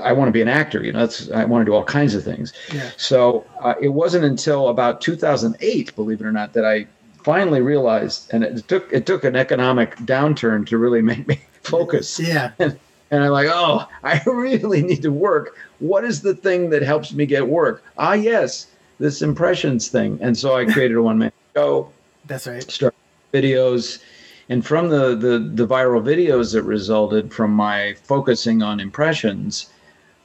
I 0.00 0.12
want 0.12 0.28
to 0.28 0.32
be 0.32 0.42
an 0.42 0.48
actor, 0.48 0.84
you 0.84 0.92
know, 0.92 1.00
that's, 1.00 1.30
I 1.30 1.44
want 1.44 1.62
to 1.62 1.64
do 1.64 1.74
all 1.74 1.84
kinds 1.84 2.14
of 2.14 2.22
things. 2.22 2.52
Yeah. 2.72 2.90
So 2.96 3.46
uh, 3.60 3.74
it 3.80 3.88
wasn't 3.88 4.24
until 4.24 4.68
about 4.68 5.00
2008, 5.00 5.96
believe 5.96 6.20
it 6.20 6.26
or 6.26 6.32
not, 6.32 6.52
that 6.52 6.66
I 6.66 6.86
finally 7.22 7.62
realized, 7.62 8.32
and 8.32 8.44
it 8.44 8.68
took, 8.68 8.92
it 8.92 9.06
took 9.06 9.24
an 9.24 9.36
economic 9.36 9.96
downturn 9.98 10.66
to 10.66 10.76
really 10.76 11.00
make 11.12 11.26
me 11.26 11.40
focus. 11.62 12.20
Yeah. 12.20 12.52
And, 12.58 12.78
and 13.10 13.24
I'm 13.24 13.30
like, 13.30 13.48
oh, 13.50 13.88
I 14.04 14.20
really 14.26 14.82
need 14.82 15.02
to 15.02 15.12
work. 15.12 15.56
What 15.78 16.04
is 16.04 16.20
the 16.20 16.34
thing 16.34 16.70
that 16.70 16.82
helps 16.82 17.12
me 17.12 17.24
get 17.24 17.48
work? 17.48 17.82
Ah, 17.96 18.12
yes, 18.12 18.66
this 18.98 19.22
impressions 19.22 19.88
thing. 19.88 20.18
And 20.20 20.36
so 20.36 20.56
I 20.56 20.66
created 20.66 20.96
a 20.96 21.02
one 21.02 21.18
man 21.18 21.32
show, 21.54 21.90
That's 22.26 22.46
right. 22.46 22.62
Start 22.70 22.94
videos, 23.32 24.02
and 24.48 24.64
from 24.64 24.88
the, 24.88 25.14
the 25.14 25.38
the 25.38 25.66
viral 25.66 26.02
videos 26.02 26.52
that 26.52 26.62
resulted 26.62 27.32
from 27.32 27.50
my 27.52 27.94
focusing 28.02 28.62
on 28.62 28.80
impressions, 28.80 29.70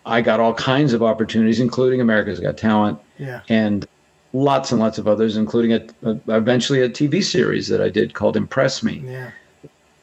I 0.06 0.22
got 0.22 0.40
all 0.40 0.54
kinds 0.54 0.94
of 0.94 1.02
opportunities, 1.04 1.60
including 1.60 2.02
America's 2.02 2.40
Got 2.40 2.58
Talent 2.58 3.00
Yeah. 3.18 3.42
and 3.50 3.88
lots 4.34 4.72
and 4.72 4.80
lots 4.80 4.98
of 4.98 5.08
others, 5.08 5.38
including 5.38 5.74
a, 5.74 5.82
a 6.04 6.20
eventually 6.38 6.82
a 6.82 6.90
TV 6.90 7.24
series 7.24 7.68
that 7.68 7.82
I 7.82 7.90
did 7.90 8.14
called 8.14 8.36
Impress 8.38 8.84
Me 8.84 9.02
Yeah. 9.06 9.32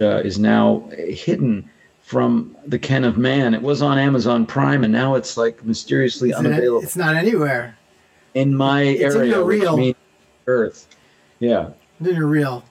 uh, 0.01 0.19
is 0.21 0.39
now 0.39 0.89
hidden 0.97 1.69
from 2.03 2.57
the 2.67 2.79
ken 2.79 3.03
of 3.05 3.19
man. 3.19 3.53
It 3.55 3.63
was 3.63 3.83
on 3.83 3.99
Amazon 3.99 4.47
Prime, 4.47 4.85
and 4.85 4.93
now 4.93 5.15
it's 5.17 5.37
like 5.37 5.65
mysteriously 5.65 6.31
in- 6.31 6.37
unavailable 6.37 6.83
it's 6.83 6.97
not 6.97 7.17
anywhere. 7.17 7.77
in 8.35 8.55
my 8.55 8.83
it's 8.83 9.15
in 9.15 9.21
area, 9.23 9.43
reel. 9.43 9.77
means 9.77 9.97
Earth. 10.47 10.87
Yeah, 11.41 11.71
Then 12.01 12.15
you're 12.15 12.27
real. 12.29 12.63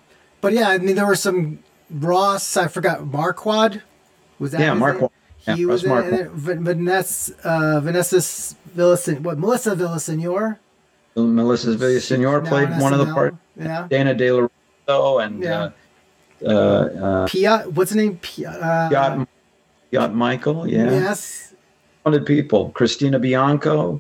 But 0.46 0.54
yeah, 0.54 0.70
I 0.70 0.78
mean, 0.78 0.96
there 0.96 1.08
were 1.08 1.16
some 1.16 1.58
Ross. 1.90 2.56
I 2.56 2.68
forgot 2.68 3.04
Marquand. 3.08 3.82
Was 4.38 4.52
that? 4.52 4.60
Yeah, 4.62 4.75
name? 4.75 5.12
He 5.40 5.62
Yeah, 5.62 5.66
was 5.66 5.84
Russ 5.84 6.06
in 6.08 6.14
it. 6.14 6.30
Va- 6.30 6.56
Vanessa, 6.62 7.34
uh, 7.44 7.80
Vanessa 7.80 8.18
Villasen, 8.78 9.22
what 9.22 9.40
Melissa 9.40 9.75
Villasenor. 9.75 10.58
Melissa 11.16 11.70
Villasenor 11.70 12.48
played 12.48 12.70
one 12.80 12.94
of 12.94 13.00
the 13.00 13.12
parts. 13.12 13.38
Yeah. 13.60 13.88
Dana 13.90 14.14
De 14.14 14.32
La 14.32 14.48
Rosa 14.88 15.25
and 15.25 15.42
Yeah. 15.42 15.70
uh, 16.46 16.48
uh, 16.48 16.52
uh, 16.52 17.28
Pia, 17.28 17.64
what's 17.74 17.90
the 17.90 17.98
name? 17.98 18.20
Pia, 18.22 18.50
uh, 18.52 18.90
Yacht 19.90 20.14
Michael. 20.14 20.68
Yeah, 20.68 20.92
Yes. 20.92 21.56
hundred 22.06 22.28
people. 22.28 22.70
Christina 22.70 23.18
Bianco. 23.18 24.00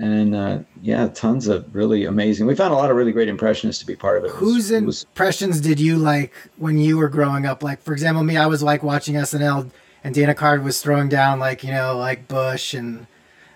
And 0.00 0.34
uh, 0.34 0.60
yeah, 0.80 1.08
tons 1.08 1.46
of 1.46 1.74
really 1.74 2.06
amazing. 2.06 2.46
We 2.46 2.54
found 2.54 2.72
a 2.72 2.76
lot 2.76 2.90
of 2.90 2.96
really 2.96 3.12
great 3.12 3.28
impressionists 3.28 3.80
to 3.80 3.86
be 3.86 3.94
part 3.94 4.16
of 4.16 4.24
it. 4.24 4.28
It 4.28 4.32
Whose 4.34 4.70
impressions 4.70 5.60
did 5.60 5.78
you 5.78 5.98
like 5.98 6.32
when 6.56 6.78
you 6.78 6.96
were 6.96 7.08
growing 7.10 7.44
up? 7.44 7.62
Like, 7.62 7.82
for 7.82 7.92
example, 7.92 8.24
me, 8.24 8.38
I 8.38 8.46
was 8.46 8.62
like 8.62 8.82
watching 8.82 9.16
SNL, 9.16 9.70
and 10.02 10.14
Dana 10.14 10.34
Carvey 10.34 10.64
was 10.64 10.80
throwing 10.80 11.10
down 11.10 11.38
like 11.38 11.62
you 11.62 11.70
know 11.70 11.98
like 11.98 12.28
Bush 12.28 12.72
and 12.72 13.06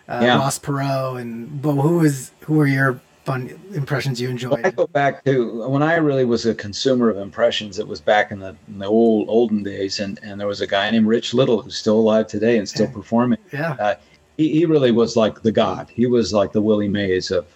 uh, 0.06 0.20
Yeah. 0.22 0.36
Ross 0.36 0.58
Perot, 0.58 1.18
and 1.20 1.62
but 1.62 1.76
who 1.76 1.98
was 2.00 2.30
who 2.40 2.54
were 2.56 2.66
your 2.66 3.00
fun 3.24 3.58
impressions 3.72 4.20
you 4.20 4.28
enjoyed? 4.28 4.66
I 4.66 4.70
go 4.70 4.86
back 4.86 5.24
to 5.24 5.66
when 5.70 5.82
I 5.82 5.94
really 5.94 6.26
was 6.26 6.44
a 6.44 6.54
consumer 6.54 7.08
of 7.08 7.16
impressions. 7.16 7.78
It 7.78 7.88
was 7.88 8.02
back 8.02 8.30
in 8.32 8.38
the, 8.40 8.54
in 8.68 8.80
the 8.80 8.86
old 8.86 9.30
olden 9.30 9.62
days, 9.62 9.98
and, 9.98 10.20
and 10.22 10.38
there 10.38 10.46
was 10.46 10.60
a 10.60 10.66
guy 10.66 10.90
named 10.90 11.06
Rich 11.06 11.32
Little 11.32 11.62
who's 11.62 11.76
still 11.76 11.98
alive 11.98 12.26
today 12.26 12.58
and 12.58 12.68
still 12.68 12.88
performing. 12.88 13.38
yeah. 13.50 13.76
Uh, 13.80 13.94
he, 14.36 14.48
he 14.50 14.64
really 14.64 14.90
was 14.90 15.16
like 15.16 15.42
the 15.42 15.52
god. 15.52 15.88
He 15.94 16.06
was 16.06 16.32
like 16.32 16.52
the 16.52 16.62
Willie 16.62 16.88
Mays 16.88 17.30
of 17.30 17.46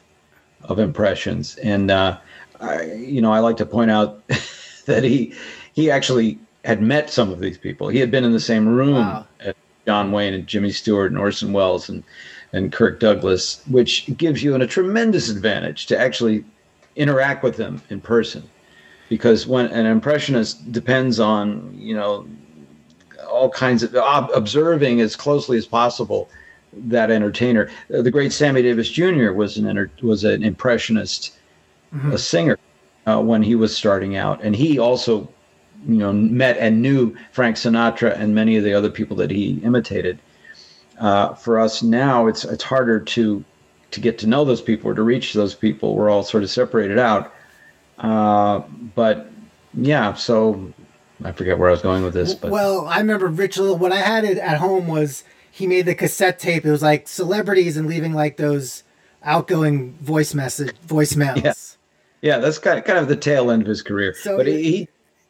of 0.64 0.78
impressions, 0.78 1.56
and 1.56 1.90
uh, 1.90 2.18
I, 2.61 2.82
you 2.92 3.20
know 3.20 3.32
I 3.32 3.38
like 3.40 3.56
to 3.58 3.66
point 3.66 3.90
out 3.90 4.23
that 4.87 5.04
he 5.04 5.35
he 5.75 5.90
actually 5.90 6.38
had 6.64 6.82
met 6.82 7.11
some 7.11 7.30
of 7.30 7.40
these 7.40 7.58
people. 7.58 7.88
He 7.88 7.99
had 7.99 8.11
been 8.11 8.25
in 8.25 8.32
the 8.32 8.40
same 8.40 8.68
room 8.68 8.94
Wow. 8.94 9.26
as 9.40 9.54
John 9.87 10.12
Wayne 10.12 10.35
and 10.35 10.47
Jimmy 10.47 10.70
Stewart 10.70 11.11
and 11.11 11.18
Orson 11.20 11.52
Welles 11.52 11.88
and 11.88 12.02
and 12.52 12.73
Kirk 12.73 12.99
Douglas, 12.99 13.62
which 13.68 14.06
gives 14.16 14.42
you 14.42 14.54
an, 14.54 14.62
a 14.62 14.66
tremendous 14.66 15.28
advantage 15.28 15.87
to 15.87 15.99
actually 15.99 16.44
interact 16.97 17.44
with 17.44 17.56
them 17.56 17.80
in 17.90 18.00
person, 18.00 18.42
because 19.08 19.47
when 19.47 19.66
an 19.66 19.87
impressionist 19.87 20.73
depends 20.73 21.20
on 21.20 21.73
you 21.76 21.94
know 21.94 22.26
all 23.28 23.50
kinds 23.50 23.82
of 23.82 23.94
ob- 23.94 24.30
observing 24.35 25.00
as 25.00 25.14
closely 25.14 25.58
as 25.58 25.66
possible 25.66 26.28
that 26.72 27.10
entertainer. 27.10 27.70
Uh, 27.92 28.02
the 28.02 28.10
great 28.10 28.32
Sammy 28.32 28.62
Davis 28.62 28.88
Jr. 28.90 29.32
was 29.32 29.56
an 29.56 29.66
enter- 29.68 29.90
was 30.02 30.25
an 30.25 30.42
impressionist, 30.42 31.32
Mhm. 31.94 32.12
a 32.12 32.18
singer 32.18 32.58
uh, 33.06 33.20
when 33.20 33.42
he 33.42 33.54
was 33.54 33.75
starting 33.76 34.16
out, 34.16 34.40
and 34.42 34.54
he 34.54 34.78
also, 34.78 35.28
you 35.88 35.96
know, 35.96 36.12
met 36.12 36.56
and 36.58 36.82
knew 36.82 37.14
Frank 37.32 37.56
Sinatra 37.56 38.18
and 38.18 38.34
many 38.34 38.56
of 38.56 38.64
the 38.64 38.75
other 38.75 38.90
people 38.90 39.16
that 39.16 39.30
he 39.30 39.60
imitated. 39.64 40.18
Uh, 41.00 41.32
for 41.34 41.58
us 41.60 41.82
now, 41.82 42.26
it's 42.26 42.44
it's 42.44 42.64
harder 42.64 43.00
to 43.00 43.44
to 43.92 44.00
get 44.00 44.18
to 44.18 44.26
know 44.26 44.44
those 44.44 44.60
people 44.60 44.90
or 44.90 44.94
to 44.94 45.02
reach 45.02 45.32
those 45.32 45.54
people. 45.54 45.94
We're 45.94 46.10
all 46.10 46.22
sort 46.22 46.42
of 46.42 46.50
separated 46.50 46.98
out. 46.98 47.32
Uh, 47.98 48.60
but 48.94 49.30
yeah, 49.75 50.12
so 50.14 50.72
I 51.25 51.32
forget 51.32 51.58
where 51.58 51.68
I 51.68 51.72
was 51.72 51.80
going 51.82 52.04
with 52.04 52.14
this, 52.14 52.34
but 52.34 52.50
Well, 52.50 52.87
I 52.87 52.98
remember 52.98 53.26
Rich 53.28 53.56
Little. 53.58 53.78
What 53.78 53.92
I 53.92 53.96
had 54.00 54.25
it 54.25 54.37
at 54.38 54.58
home 54.58 54.87
was 54.88 55.25
he 55.50 55.67
made 55.67 55.87
the 55.87 55.95
cassette 55.95 56.38
tape. 56.38 56.64
It 56.64 56.71
was 56.71 56.83
like 56.83 57.09
celebrities 57.09 57.76
and 57.76 57.87
leaving 57.88 58.12
like 58.12 58.37
those 58.37 58.83
outgoing 59.23 59.93
voice 60.00 60.35
message 60.35 60.75
voicemails. 60.87 61.45
Yeah. 61.45 61.52
Yeah, 62.21 62.38
that's 62.38 62.59
kind 62.59 62.78
of, 62.78 62.85
kind 62.85 62.99
of 62.99 63.07
the 63.07 63.14
tail 63.17 63.50
end 63.52 63.62
of 63.62 63.69
his 63.69 63.81
career. 63.81 64.12
So 64.12 64.37
but 64.38 64.47
he, 64.49 64.62
he 64.62 64.88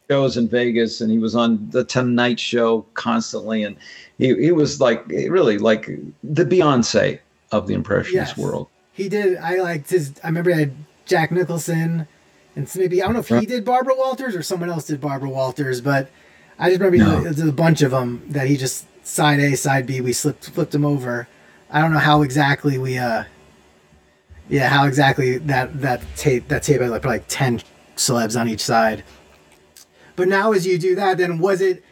shows 0.09 0.39
in 0.39 0.49
Vegas, 0.49 1.03
and 1.03 1.11
he 1.11 1.19
was 1.19 1.35
on 1.35 1.69
the 1.71 1.85
Tonight 1.85 2.41
Show 2.41 2.83
constantly, 2.95 3.63
and 3.63 3.77
he 4.17 4.35
he 4.37 4.53
was 4.53 4.81
like 4.81 5.07
really 5.09 5.59
like 5.59 5.87
the 6.25 6.45
Beyonce 6.47 7.19
of 7.53 7.67
the 7.67 7.75
impressionist 7.75 8.37
Yes. 8.37 8.39
world. 8.39 8.69
He 8.95 9.11
did. 9.11 9.37
I 9.37 9.57
liked 9.57 9.91
his. 9.91 10.15
I 10.25 10.29
remember 10.29 10.51
I 10.51 10.61
had 10.61 10.73
Jack 11.05 11.31
Nicholson, 11.31 12.09
and 12.57 12.71
maybe 12.75 13.03
I 13.03 13.05
don't 13.05 13.13
know 13.15 13.21
if 13.21 13.29
he 13.29 13.45
did 13.45 13.67
Barbara 13.67 13.95
Walters 13.95 14.35
or 14.35 14.43
someone 14.43 14.71
else 14.71 14.87
did 14.87 14.99
Barbara 14.99 15.29
Walters, 15.29 15.83
but 15.83 16.09
I 16.59 16.71
just 16.71 16.81
remember 16.81 17.05
No. 17.05 17.21
there's 17.21 17.39
a 17.41 17.53
bunch 17.53 17.83
of 17.83 17.91
them 17.91 18.23
that 18.31 18.47
he 18.49 18.57
just 18.57 18.87
side 19.09 19.41
A, 19.41 19.57
side 19.57 19.87
B. 19.87 20.00
We 20.00 20.12
slipped 20.12 20.50
flipped 20.50 20.73
them 20.73 20.85
over. 20.85 21.29
I 21.71 21.81
don't 21.81 21.93
know 21.93 21.99
how 21.99 22.23
exactly 22.23 22.79
we. 22.79 22.99
uh 22.99 23.25
Yeah, 24.49 24.69
how 24.69 24.87
exactly 24.87 25.38
that 25.38 25.81
that 25.81 26.03
tape 26.17 26.49
that 26.49 26.62
tape 26.62 26.81
had 26.81 26.91
like 26.91 27.05
like 27.05 27.25
ten 27.29 27.61
celebs 27.97 28.38
on 28.38 28.49
each 28.49 28.61
side. 28.61 29.05
But 30.17 30.29
now, 30.29 30.53
as 30.53 30.67
you 30.67 30.79
do 30.79 30.95
that, 30.97 31.19
then 31.19 31.38
was 31.38 31.61
it 31.61 31.85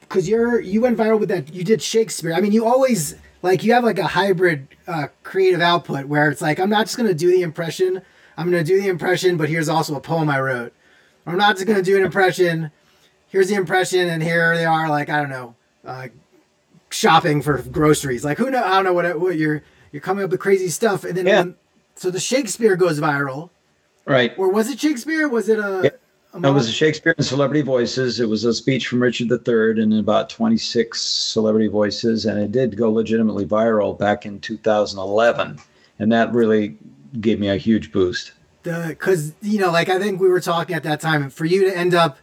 because 0.00 0.28
you're 0.28 0.60
you 0.60 0.80
went 0.80 0.98
viral 0.98 1.18
with 1.18 1.28
that 1.28 1.52
you 1.54 1.64
did 1.64 1.80
shakespeare 1.80 2.34
i 2.34 2.40
mean 2.40 2.52
you 2.52 2.66
always 2.66 3.16
like 3.42 3.64
you 3.64 3.72
have 3.72 3.84
like 3.84 3.98
a 3.98 4.08
hybrid 4.08 4.68
uh, 4.86 5.06
creative 5.22 5.60
output 5.60 6.06
where 6.06 6.28
it's 6.28 6.42
like 6.42 6.58
i'm 6.58 6.70
not 6.70 6.86
just 6.86 6.98
to 6.98 7.14
do 7.14 7.30
the 7.30 7.42
impression 7.42 8.02
i'm 8.36 8.50
to 8.50 8.64
do 8.64 8.80
the 8.80 8.88
impression 8.88 9.36
but 9.36 9.48
here's 9.48 9.68
also 9.68 9.94
a 9.94 10.00
poem 10.00 10.28
i 10.28 10.40
wrote 10.40 10.72
i'm 11.26 11.38
not 11.38 11.56
just 11.56 11.66
to 11.66 11.82
do 11.82 11.96
an 11.96 12.04
impression 12.04 12.70
here's 13.28 13.48
the 13.48 13.54
impression 13.54 14.08
and 14.08 14.22
here 14.22 14.54
they 14.56 14.64
are 14.64 14.88
like 14.88 15.08
i 15.08 15.18
don't 15.18 15.30
know 15.30 15.54
uh, 15.84 16.08
shopping 16.90 17.40
for 17.42 17.58
groceries 17.62 18.24
like 18.24 18.38
who 18.38 18.50
know 18.50 18.62
i 18.62 18.70
don't 18.74 18.84
know 18.84 18.92
what, 18.92 19.18
what 19.20 19.36
you're 19.36 19.62
you're 19.92 20.00
coming 20.02 20.24
up 20.24 20.30
with 20.30 20.40
crazy 20.40 20.68
stuff 20.68 21.04
and 21.04 21.16
then 21.16 21.26
Yeah. 21.26 21.40
when, 21.42 21.54
so 21.94 22.10
the 22.10 22.20
shakespeare 22.20 22.76
goes 22.76 23.00
viral 23.00 23.50
Right. 24.06 24.32
or 24.36 24.50
was 24.50 24.68
it 24.70 24.80
shakespeare 24.80 25.28
was 25.28 25.48
it 25.48 25.58
a, 25.58 25.80
Yeah. 25.84 25.90
a 26.34 26.48
It 26.48 26.52
was 26.52 26.66
mock- 26.66 26.74
Shakespeare 26.74 27.14
and 27.16 27.26
Celebrity 27.26 27.62
Voices. 27.62 28.20
It 28.20 28.28
was 28.28 28.44
a 28.44 28.54
speech 28.54 28.86
from 28.86 29.02
Richard 29.02 29.30
III 29.30 29.82
and 29.82 29.94
about 29.94 30.30
26 30.30 31.00
celebrity 31.00 31.66
voices, 31.66 32.24
and 32.24 32.38
it 32.38 32.52
did 32.52 32.76
go 32.76 32.90
legitimately 32.92 33.46
viral 33.46 33.98
back 33.98 34.26
in 34.26 34.38
2011, 34.40 35.58
and 35.98 36.12
that 36.12 36.32
really 36.32 36.76
gave 37.20 37.40
me 37.40 37.48
a 37.48 37.56
huge 37.56 37.90
boost. 37.92 38.30
the 38.62 38.86
because 38.88 39.32
you 39.42 39.58
know 39.58 39.70
like 39.72 39.88
i 39.88 39.98
think 39.98 40.20
we 40.20 40.28
were 40.28 40.40
talking 40.40 40.76
at 40.76 40.82
that 40.82 41.00
time 41.00 41.30
for 41.30 41.46
you 41.46 41.64
to 41.64 41.76
end 41.76 41.94
up 41.94 42.18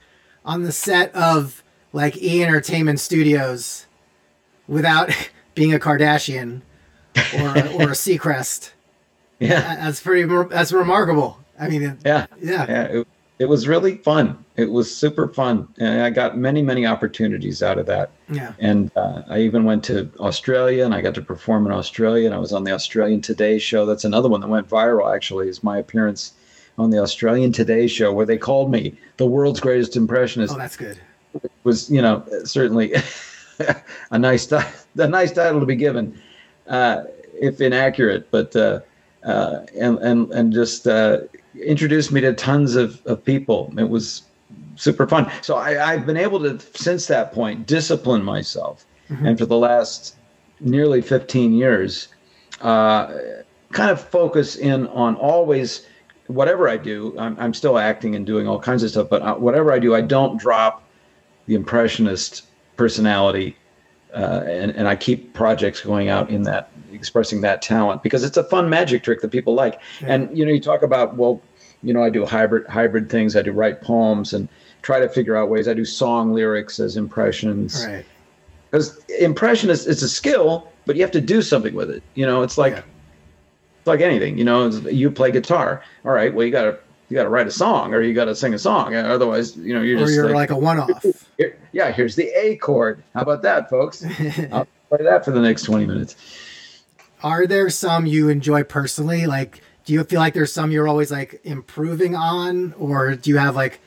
on 0.45 0.62
the 0.63 0.71
set 0.71 1.13
of 1.15 1.62
like 1.93 2.15
e 2.21 2.43
entertainment 2.43 3.00
studios 3.00 3.87
without 4.67 5.09
being 5.55 5.74
a 5.74 5.79
kardashian 5.79 6.62
or 7.36 7.50
or 7.50 7.91
a 7.91 7.95
seacrest. 8.05 8.71
Yeah. 9.39 9.75
that's 9.75 10.00
pretty 10.01 10.24
that's 10.50 10.71
remarkable. 10.71 11.39
I 11.59 11.67
mean 11.69 11.83
it- 11.83 11.97
Yeah. 12.05 12.25
yeah. 12.41 12.65
Yeah 12.67 12.83
it, 12.83 13.07
it 13.39 13.45
was 13.47 13.67
really 13.67 13.97
fun. 13.97 14.43
It 14.55 14.71
was 14.71 14.93
super 14.95 15.27
fun. 15.27 15.67
And 15.77 16.01
i 16.01 16.09
got 16.09 16.38
many 16.38 16.62
many 16.63 16.86
opportunities 16.88 17.62
out 17.62 17.77
of 17.77 17.86
that. 17.86 18.09
Yeah. 18.29 18.53
And 18.59 18.91
uh, 18.95 19.21
i 19.29 19.39
even 19.39 19.63
went 19.63 19.83
to 19.86 20.09
australia 20.19 20.86
and 20.86 20.93
i 20.95 21.01
got 21.01 21.13
to 21.15 21.21
perform 21.21 21.65
in 21.67 21.71
australia 21.71 22.25
and 22.25 22.33
i 22.36 22.39
was 22.39 22.51
on 22.53 22.63
the 22.63 22.71
australian 22.71 23.21
today 23.21 23.59
show. 23.59 23.86
That's 23.86 24.05
another 24.05 24.29
one 24.29 24.41
that 24.41 24.47
went 24.47 24.67
viral 24.69 25.13
actually 25.15 25.50
is 25.50 25.63
my 25.63 25.77
appearance 25.77 26.33
on 26.79 26.89
the 26.91 27.00
australian 27.00 27.51
today 27.51 27.88
show 27.88 28.12
where 28.13 28.25
they 28.25 28.38
called 28.38 28.71
me 28.71 28.95
the 29.17 29.25
world's 29.25 29.59
greatest 29.59 29.95
impressionist. 29.95 30.53
Oh 30.53 30.57
that's 30.57 30.77
good. 30.77 31.00
It 31.43 31.51
was 31.63 31.89
you 31.91 32.01
know 32.01 32.24
certainly 32.43 32.93
a 34.12 34.20
nice 34.20 34.52
a 34.52 34.64
nice 34.96 35.32
title 35.32 35.60
to 35.60 35.66
be 35.66 35.76
given 35.76 36.20
uh, 36.68 37.04
if 37.40 37.62
inaccurate, 37.62 38.30
but 38.32 38.56
uh, 38.56 38.80
uh, 39.24 39.66
and 39.78 39.98
and 40.00 40.32
and 40.32 40.54
just 40.54 40.88
uh, 40.88 41.20
introduced 41.66 42.12
me 42.12 42.22
to 42.22 42.34
tons 42.34 42.76
of, 42.76 43.02
of 43.06 43.24
people. 43.24 43.74
It 43.78 43.90
was 43.90 44.24
super 44.76 45.08
fun. 45.08 45.32
So 45.42 45.56
I, 45.56 45.94
I've 45.94 46.06
been 46.06 46.18
able 46.18 46.40
to 46.42 46.60
since 46.78 47.08
that 47.08 47.34
point 47.34 47.68
discipline 47.68 48.24
myself, 48.24 48.86
mm-hmm. 49.10 49.26
and 49.26 49.38
for 49.38 49.46
the 49.46 49.58
last 49.58 50.16
nearly 50.60 51.02
15 51.02 51.54
years, 51.54 52.08
uh, 52.62 53.14
kind 53.72 53.92
of 53.92 54.02
focus 54.02 54.56
in 54.56 54.88
on 54.88 55.16
always 55.16 55.86
whatever 56.28 56.68
I 56.68 56.78
do. 56.78 57.16
I'm, 57.18 57.38
I'm 57.40 57.54
still 57.54 57.78
acting 57.78 58.16
and 58.16 58.26
doing 58.26 58.48
all 58.48 58.60
kinds 58.60 58.84
of 58.84 58.90
stuff, 58.90 59.08
but 59.10 59.22
uh, 59.22 59.36
whatever 59.36 59.72
I 59.72 59.80
do, 59.80 59.96
I 59.96 60.02
don't 60.02 60.38
drop 60.38 60.84
the 61.46 61.56
impressionist 61.56 62.47
personality 62.77 63.57
uh, 64.13 64.43
and, 64.48 64.72
and 64.72 64.88
I 64.88 64.96
keep 64.96 65.34
projects 65.34 65.81
going 65.81 66.10
out 66.10 66.29
in 66.29 66.43
that 66.43 66.72
expressing 66.91 67.41
that 67.41 67.62
talent 67.62 68.03
because 68.03 68.24
it's 68.24 68.38
a 68.38 68.43
fun 68.43 68.69
magic 68.69 69.03
trick 69.03 69.22
that 69.22 69.29
people 69.29 69.53
like. 69.53 69.79
Yeah. 70.01 70.13
And 70.13 70.38
you 70.38 70.46
know, 70.46 70.51
you 70.51 70.62
talk 70.62 70.81
about 70.81 71.17
well, 71.17 71.41
you 71.84 71.93
know, 71.93 72.03
I 72.03 72.10
do 72.10 72.25
hybrid 72.25 72.67
hybrid 72.67 73.10
things. 73.10 73.36
I 73.36 73.41
do 73.41 73.51
write 73.51 73.81
poems 73.81 74.34
and 74.34 74.48
try 74.81 75.00
to 75.00 75.10
figure 75.10 75.36
out 75.36 75.50
ways. 75.50 75.67
I 75.67 75.74
do 75.74 75.86
song 75.86 76.34
lyrics 76.34 76.79
as 76.79 76.98
impressions. 76.98 77.86
Right. 77.86 78.05
Because 78.72 78.98
impression 79.19 79.69
is 79.69 79.86
it's 79.88 80.01
a 80.01 80.10
skill, 80.10 80.72
but 80.86 80.96
you 80.96 81.01
have 81.01 81.12
to 81.12 81.22
do 81.22 81.41
something 81.41 81.75
with 81.75 81.91
it. 81.91 82.01
You 82.15 82.25
know, 82.25 82.41
it's 82.41 82.57
like 82.57 82.74
yeah. 82.74 82.84
it's 83.79 83.88
like 83.88 84.01
anything. 84.01 84.38
You 84.38 84.46
know, 84.46 84.67
you 84.69 85.12
play 85.12 85.31
guitar. 85.31 85.84
All 86.05 86.12
right, 86.12 86.34
well, 86.34 86.46
you 86.46 86.51
got 86.51 86.63
to 86.63 86.79
you 87.10 87.15
got 87.15 87.24
to 87.24 87.29
write 87.29 87.48
a 87.48 87.51
song 87.51 87.93
or 87.93 88.01
you 88.01 88.13
got 88.13 88.25
to 88.25 88.36
sing 88.36 88.53
a 88.53 88.60
song. 88.60 88.96
Otherwise, 88.96 89.55
you 89.57 89.74
know, 89.74 89.81
you're 89.81 89.98
just 90.00 90.03
or 90.03 90.07
just 90.07 90.15
you're 90.15 90.25
like, 90.36 90.50
like 90.50 90.51
a 90.51 90.60
one-off. 90.60 91.05
Here, 91.38 91.58
yeah, 91.72 91.91
here's 91.91 92.15
the 92.15 92.29
A 92.29 92.58
chord. 92.58 93.03
How 93.13 93.22
about 93.22 93.44
that, 93.44 93.70
folks? 93.70 94.03
I'll 94.51 94.67
play 94.89 95.03
that 95.03 95.24
for 95.24 95.32
the 95.32 95.41
next 95.41 95.63
20 95.63 95.86
minutes. 95.86 96.15
Are 97.24 97.48
there 97.48 97.70
some 97.70 98.06
you 98.06 98.29
enjoy 98.29 98.63
personally? 98.63 99.25
Like, 99.25 99.62
do 99.86 99.94
you 99.94 100.03
feel 100.03 100.20
like 100.20 100.34
there's 100.34 100.51
some 100.51 100.72
you're 100.72 100.88
always 100.88 101.12
like 101.12 101.39
improving 101.44 102.15
on, 102.15 102.74
or 102.74 103.15
do 103.15 103.29
you 103.29 103.38
have 103.38 103.56
like 103.56 103.79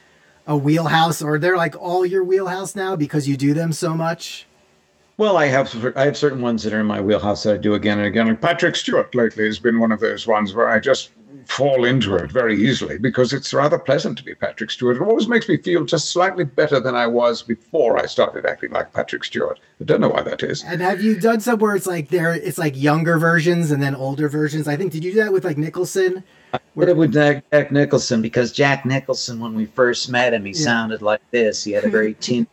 a 0.47 0.57
wheelhouse, 0.57 1.23
or 1.23 1.39
they're 1.39 1.57
like 1.57 1.77
all 1.77 2.07
your 2.07 2.25
wheelhouse 2.25 2.75
now 2.75 2.97
because 2.97 3.29
you 3.29 3.37
do 3.37 3.55
them 3.55 3.73
so 3.73 3.95
much? 3.95 4.47
Well, 5.21 5.37
I 5.37 5.49
have 5.49 5.93
I 5.97 6.07
have 6.07 6.17
certain 6.17 6.41
ones 6.41 6.63
that 6.63 6.73
are 6.73 6.81
in 6.81 6.87
my 6.87 6.99
wheelhouse 6.99 7.43
that 7.43 7.53
I 7.53 7.59
do 7.59 7.75
again 7.75 7.99
and 7.99 8.07
again. 8.07 8.27
And 8.27 8.41
Patrick 8.41 8.75
Stewart 8.75 9.15
lately 9.15 9.45
has 9.45 9.59
been 9.59 9.79
one 9.79 9.93
of 9.93 10.01
those 10.01 10.27
ones 10.27 10.55
where 10.55 10.71
I 10.71 10.79
just 10.79 11.11
fall 11.45 11.85
into 11.85 12.15
it 12.15 12.33
very 12.33 12.57
easily 12.57 12.97
because 12.97 13.35
it's 13.35 13.53
rather 13.53 13.79
pleasant 13.79 14.17
to 14.17 14.25
be 14.25 14.35
Patrick 14.35 14.71
Stewart. 14.71 14.97
It 14.97 15.03
always 15.03 15.29
makes 15.29 15.47
me 15.47 15.59
feel 15.59 15.85
just 15.85 16.09
slightly 16.09 16.45
better 16.45 16.81
than 16.81 16.95
I 16.95 17.07
was 17.07 17.43
before 17.43 17.99
I 17.99 18.07
started 18.07 18.47
acting 18.47 18.71
like 18.71 18.95
Patrick 18.95 19.25
Stewart. 19.25 19.61
I 19.79 19.85
don't 19.85 20.01
know 20.01 20.09
why 20.09 20.23
that 20.23 20.43
is. 20.43 20.65
And 20.65 20.81
have 20.81 21.03
you 21.03 21.21
done 21.21 21.41
some 21.41 21.59
where 21.59 21.77
it's 21.77 21.87
like 21.87 22.09
there, 22.09 22.33
it's 22.33 22.57
like 22.57 22.75
younger 22.75 23.19
versions 23.19 23.71
and 23.71 23.83
then 23.83 23.95
older 23.95 24.31
versions? 24.31 24.69
I 24.69 24.77
think 24.77 24.91
did 24.91 25.05
you 25.05 25.13
do 25.13 25.19
that 25.19 25.35
with 25.35 25.45
like 25.45 25.59
Nicholson? 25.59 26.25
I 26.55 26.61
did 26.79 26.89
it 26.89 26.97
with 26.97 27.13
Jack 27.13 27.71
Nicholson 27.71 28.23
because 28.23 28.53
Jack 28.53 28.87
Nicholson, 28.87 29.39
when 29.39 29.55
we 29.55 29.67
first 29.67 30.11
met 30.11 30.33
him, 30.33 30.47
he 30.47 30.53
yeah. 30.53 30.65
sounded 30.65 31.03
like 31.03 31.21
this. 31.31 31.63
He 31.63 31.73
had 31.73 31.85
a 31.85 31.91
very 31.91 32.15
teen 32.21 32.47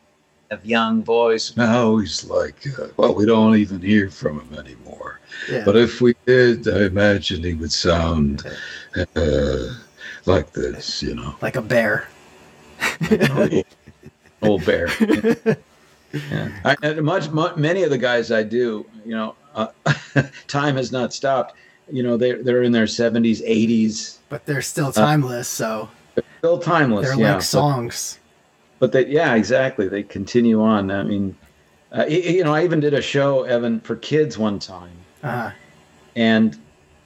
of 0.51 0.65
young 0.65 1.01
boys. 1.01 1.55
Now 1.57 1.97
he's 1.97 2.25
like, 2.25 2.65
uh, 2.79 2.87
well, 2.97 3.13
we 3.13 3.25
don't 3.25 3.55
even 3.55 3.81
hear 3.81 4.09
from 4.09 4.39
him 4.39 4.59
anymore. 4.59 5.19
Yeah. 5.49 5.63
But 5.65 5.75
if 5.75 6.01
we 6.01 6.15
did, 6.25 6.67
I 6.67 6.85
imagine 6.85 7.43
he 7.43 7.53
would 7.53 7.71
sound 7.71 8.43
uh, 9.15 9.73
like 10.25 10.51
this, 10.51 11.01
you 11.03 11.15
know, 11.15 11.35
like 11.41 11.55
a 11.55 11.61
bear, 11.61 12.07
old 14.41 14.65
bear. 14.65 14.89
Yeah. 16.31 16.49
I, 16.63 16.93
much, 16.93 17.29
much, 17.31 17.57
many 17.57 17.83
of 17.83 17.89
the 17.89 17.97
guys 17.97 18.31
I 18.31 18.43
do, 18.43 18.85
you 19.05 19.11
know, 19.11 19.35
uh, 19.55 19.67
time 20.47 20.75
has 20.77 20.91
not 20.91 21.13
stopped. 21.13 21.55
You 21.91 22.03
know, 22.03 22.17
they're 22.17 22.43
they're 22.43 22.63
in 22.63 22.71
their 22.71 22.87
seventies, 22.87 23.41
eighties, 23.43 24.19
but 24.29 24.45
they're 24.45 24.61
still 24.61 24.91
timeless. 24.91 25.47
so 25.47 25.89
they're 26.15 26.23
still 26.39 26.59
timeless. 26.59 27.07
They're 27.07 27.19
yeah, 27.19 27.33
like 27.35 27.41
songs. 27.41 28.19
But, 28.19 28.26
but 28.79 28.91
they, 28.91 29.07
yeah, 29.07 29.35
exactly. 29.35 29.87
They 29.87 30.03
continue 30.03 30.61
on. 30.61 30.91
I 30.91 31.03
mean, 31.03 31.35
uh, 31.91 32.05
you 32.05 32.43
know, 32.43 32.53
I 32.53 32.63
even 32.63 32.79
did 32.79 32.93
a 32.93 33.01
show, 33.01 33.43
Evan, 33.43 33.79
for 33.79 33.95
kids 33.95 34.37
one 34.37 34.59
time, 34.59 34.97
uh-huh. 35.23 35.51
and 36.15 36.57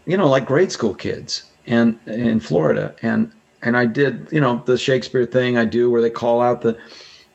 you 0.05 0.17
know, 0.17 0.27
like 0.27 0.45
grade 0.45 0.71
school 0.71 0.95
kids, 0.95 1.43
and 1.67 1.99
in 2.07 2.39
Florida, 2.39 2.95
and 3.01 3.31
and 3.61 3.77
I 3.77 3.85
did 3.85 4.27
you 4.31 4.41
know 4.41 4.61
the 4.65 4.77
Shakespeare 4.77 5.25
thing 5.25 5.57
I 5.57 5.65
do 5.65 5.89
where 5.89 6.01
they 6.01 6.09
call 6.09 6.41
out 6.41 6.61
the 6.61 6.77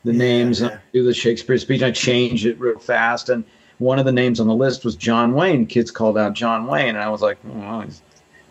the 0.03 0.11
yeah, 0.11 0.17
names 0.17 0.61
yeah. 0.61 0.77
do 0.93 1.03
the 1.03 1.13
Shakespeare 1.13 1.57
speech. 1.57 1.81
I 1.81 1.91
change 1.91 2.45
it 2.45 2.59
real 2.59 2.79
fast, 2.79 3.29
and 3.29 3.43
one 3.79 3.99
of 3.99 4.05
the 4.05 4.11
names 4.11 4.39
on 4.39 4.47
the 4.47 4.55
list 4.55 4.83
was 4.83 4.95
John 4.95 5.33
Wayne. 5.33 5.65
Kids 5.65 5.91
called 5.91 6.17
out 6.17 6.33
John 6.33 6.67
Wayne, 6.67 6.89
and 6.89 6.99
I 6.99 7.09
was 7.09 7.21
like, 7.21 7.37
oh, 7.49 7.85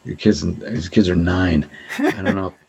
your 0.04 0.16
kids, 0.16 0.42
these 0.58 0.88
kids 0.88 1.08
are 1.08 1.16
nine. 1.16 1.68
I 1.98 2.22
don't 2.22 2.36
know. 2.36 2.54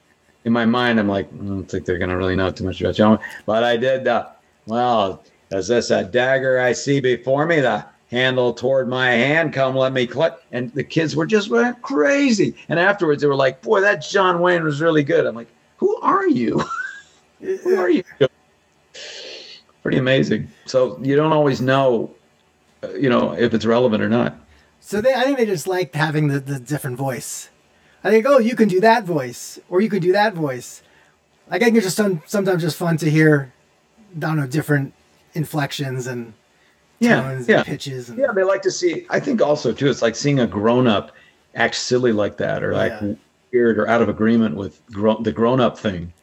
In 0.48 0.54
my 0.54 0.66
mind, 0.66 0.98
I'm 0.98 1.10
like, 1.10 1.28
I 1.34 1.46
don't 1.46 1.66
think 1.66 1.86
they're 1.86 1.98
gonna 1.98 2.16
really 2.16 2.38
know 2.38 2.50
too 2.50 2.64
much 2.64 2.80
about 2.80 2.96
John. 2.96 3.20
But 3.46 3.66
I 3.66 3.76
did. 3.76 4.08
Uh, 4.08 4.30
well, 4.66 5.22
is 5.52 5.68
this 5.68 5.92
a 5.92 6.06
dagger 6.06 6.62
I 6.62 6.72
see 6.72 7.02
before 7.02 7.46
me? 7.46 7.60
The 7.60 7.86
handle 8.10 8.54
toward 8.54 8.88
my 8.88 9.10
hand. 9.12 9.52
Come, 9.52 9.76
let 9.76 9.92
me 9.92 10.08
click. 10.08 10.36
And 10.54 10.74
the 10.74 10.86
kids 10.86 11.18
were 11.18 11.26
just 11.26 11.50
went 11.50 11.82
crazy. 11.82 12.56
And 12.70 12.80
afterwards, 12.80 13.22
they 13.22 13.28
were 13.28 13.36
like, 13.36 13.62
"Boy, 13.62 13.82
that 13.82 13.98
John 13.98 14.40
Wayne 14.40 14.64
was 14.64 14.80
really 14.80 15.04
good." 15.04 15.26
I'm 15.26 15.36
like, 15.36 15.50
"Who 15.80 15.98
are 15.98 16.30
you? 16.30 16.64
Who 17.42 17.78
are 17.78 17.90
you?" 17.90 18.06
Pretty 19.84 19.98
amazing. 19.98 20.48
So 20.66 20.98
you 21.02 21.18
don't 21.18 21.34
always 21.34 21.60
know, 21.60 22.16
uh, 22.84 22.94
you 22.94 23.10
know, 23.10 23.34
if 23.34 23.54
it's 23.54 23.66
relevant 23.66 24.02
or 24.02 24.08
not. 24.08 24.34
So 24.80 25.02
they, 25.02 25.14
I 25.14 25.24
think 25.24 25.40
they 25.40 25.46
just 25.46 25.68
liked 25.68 25.94
having 25.94 26.30
the, 26.30 26.40
the 26.40 26.58
different 26.58 26.98
voice. 26.98 27.50
I 28.08 28.10
think, 28.10 28.26
oh, 28.26 28.38
you 28.38 28.56
can 28.56 28.70
do 28.70 28.80
that 28.80 29.04
voice, 29.04 29.60
or 29.68 29.82
you 29.82 29.90
can 29.90 30.00
do 30.00 30.14
that 30.14 30.34
voice. 30.34 30.82
Like 31.52 31.62
I 31.62 31.66
think 31.66 31.76
it's 31.76 31.86
just 31.86 31.98
some, 31.98 32.24
sometimes 32.26 32.62
just 32.62 32.78
fun 32.78 32.96
to 32.98 33.10
hear, 33.10 33.52
I 34.16 34.20
don't 34.20 34.38
know, 34.38 34.48
different 34.48 34.94
inflections 35.34 36.08
and 36.08 36.34
yeah, 37.00 37.44
yeah. 37.46 37.64
pitches. 37.64 38.10
And... 38.10 38.18
Yeah, 38.18 38.32
they 38.32 38.44
like 38.44 38.62
to 38.62 38.72
see. 38.72 39.06
I 39.10 39.20
think 39.20 39.42
also 39.42 39.74
too, 39.74 39.90
it's 39.90 40.02
like 40.02 40.16
seeing 40.16 40.40
a 40.40 40.48
grown 40.48 40.88
up 40.88 41.12
act 41.54 41.76
silly 41.76 42.14
like 42.14 42.38
that, 42.38 42.64
or 42.64 42.72
like 42.72 42.94
yeah. 43.02 43.16
weird 43.52 43.78
or 43.78 43.90
out 43.90 44.02
of 44.02 44.08
agreement 44.08 44.56
with 44.56 44.82
gro- 44.94 45.22
the 45.22 45.34
grown 45.34 45.60
up 45.60 45.78
thing. 45.78 46.14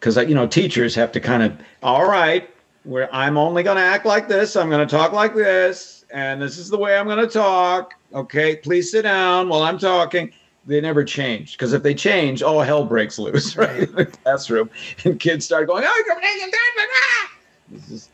Because 0.00 0.16
you 0.16 0.34
know, 0.34 0.46
teachers 0.46 0.94
have 0.94 1.12
to 1.12 1.20
kind 1.20 1.42
of, 1.42 1.52
all 1.82 2.08
right, 2.08 2.48
where 2.84 3.14
I'm 3.14 3.36
only 3.36 3.62
going 3.62 3.76
to 3.76 3.82
act 3.82 4.06
like 4.06 4.28
this. 4.28 4.56
I'm 4.56 4.70
going 4.70 4.86
to 4.86 4.90
talk 4.90 5.12
like 5.12 5.34
this, 5.34 6.06
and 6.10 6.40
this 6.40 6.56
is 6.56 6.70
the 6.70 6.78
way 6.78 6.96
I'm 6.96 7.04
going 7.04 7.18
to 7.18 7.32
talk. 7.32 7.92
Okay, 8.14 8.56
please 8.56 8.90
sit 8.90 9.02
down 9.02 9.50
while 9.50 9.62
I'm 9.62 9.78
talking. 9.78 10.32
They 10.66 10.80
never 10.80 11.04
change. 11.04 11.52
Because 11.52 11.72
if 11.72 11.82
they 11.82 11.94
change, 11.94 12.42
all 12.42 12.60
hell 12.60 12.84
breaks 12.84 13.18
loose, 13.18 13.56
right? 13.58 13.88
in 13.88 13.94
the 13.94 14.06
classroom, 14.06 14.70
and 15.04 15.18
kids 15.18 15.44
start 15.44 15.66
going, 15.66 15.84
"Oh, 15.86 16.04
you're 16.06 16.20
that!" 16.20 17.28
this 17.70 17.90
is 17.90 18.08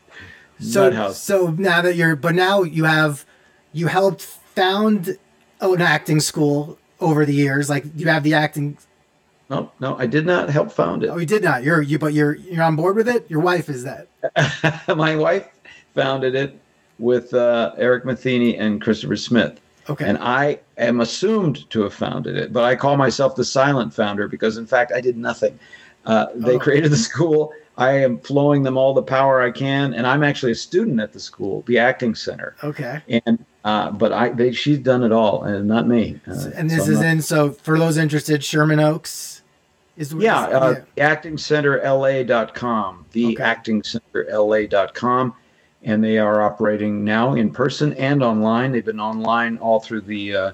so 0.59 1.11
so 1.11 1.51
now 1.51 1.81
that 1.81 1.95
you're 1.95 2.15
but 2.15 2.35
now 2.35 2.63
you 2.63 2.83
have 2.83 3.25
you 3.71 3.87
helped 3.87 4.21
found 4.21 5.17
an 5.61 5.81
acting 5.81 6.19
school 6.19 6.77
over 6.99 7.25
the 7.25 7.33
years. 7.33 7.69
Like 7.69 7.85
you 7.95 8.07
have 8.07 8.23
the 8.23 8.33
acting 8.33 8.77
no 9.49 9.71
no 9.79 9.97
i 9.97 10.05
did 10.05 10.25
not 10.25 10.49
help 10.49 10.71
found 10.71 11.03
it. 11.03 11.07
Oh 11.07 11.17
you 11.17 11.25
did 11.25 11.43
not. 11.43 11.63
You're 11.63 11.81
you 11.81 11.97
but 11.97 12.13
you're 12.13 12.35
you're 12.35 12.63
on 12.63 12.75
board 12.75 12.95
with 12.95 13.07
it? 13.07 13.29
Your 13.29 13.39
wife 13.39 13.69
is 13.69 13.83
that? 13.85 14.07
My 14.97 15.15
wife 15.15 15.47
founded 15.93 16.35
it 16.35 16.59
with 16.99 17.33
uh, 17.33 17.73
eric 17.77 18.05
matheny 18.05 18.57
and 18.57 18.81
christopher 18.81 19.15
smith 19.15 19.59
okay 19.89 20.05
and 20.05 20.17
i 20.19 20.57
am 20.77 21.01
assumed 21.01 21.69
to 21.69 21.81
have 21.81 21.93
founded 21.93 22.37
it 22.37 22.53
but 22.53 22.63
i 22.63 22.75
call 22.75 22.95
myself 22.95 23.35
the 23.35 23.43
silent 23.43 23.93
founder 23.93 24.27
because 24.27 24.57
in 24.57 24.65
fact 24.65 24.91
i 24.93 25.01
did 25.01 25.17
nothing 25.17 25.57
uh, 26.05 26.27
they 26.33 26.55
oh. 26.55 26.59
created 26.59 26.91
the 26.91 26.97
school 26.97 27.53
I 27.79 27.91
am 27.93 28.19
flowing 28.19 28.63
them 28.63 28.77
all 28.77 28.93
the 28.93 29.01
power 29.01 29.41
I 29.41 29.51
can, 29.51 29.93
and 29.93 30.05
I'm 30.05 30.21
actually 30.21 30.51
a 30.51 30.55
student 30.55 30.99
at 30.99 31.13
the 31.13 31.19
school, 31.19 31.63
the 31.65 31.79
acting 31.79 32.13
center. 32.13 32.57
Okay. 32.61 33.01
And 33.07 33.45
uh, 33.63 33.91
but 33.91 34.11
I, 34.11 34.29
they, 34.29 34.51
she's 34.51 34.79
done 34.79 35.01
it 35.03 35.13
all, 35.13 35.43
and 35.43 35.65
not 35.67 35.87
me. 35.87 36.19
Uh, 36.27 36.49
and 36.55 36.69
this 36.69 36.85
so 36.85 36.91
is 36.91 36.99
not, 36.99 37.05
in. 37.05 37.21
So 37.21 37.51
for 37.51 37.79
those 37.79 37.97
interested, 37.97 38.43
Sherman 38.43 38.81
Oaks 38.81 39.43
is 39.95 40.13
yeah, 40.13 40.41
uh, 40.41 40.81
yeah. 40.97 41.15
actingcenterla.com, 41.15 43.05
the 43.11 43.27
okay. 43.27 43.43
actingcenterla.com, 43.43 45.35
and 45.83 46.03
they 46.03 46.17
are 46.17 46.41
operating 46.41 47.03
now 47.03 47.33
in 47.33 47.51
person 47.51 47.93
and 47.93 48.23
online. 48.23 48.71
They've 48.71 48.85
been 48.85 48.99
online 48.99 49.57
all 49.57 49.79
through 49.79 50.01
the. 50.01 50.35
Uh, 50.35 50.51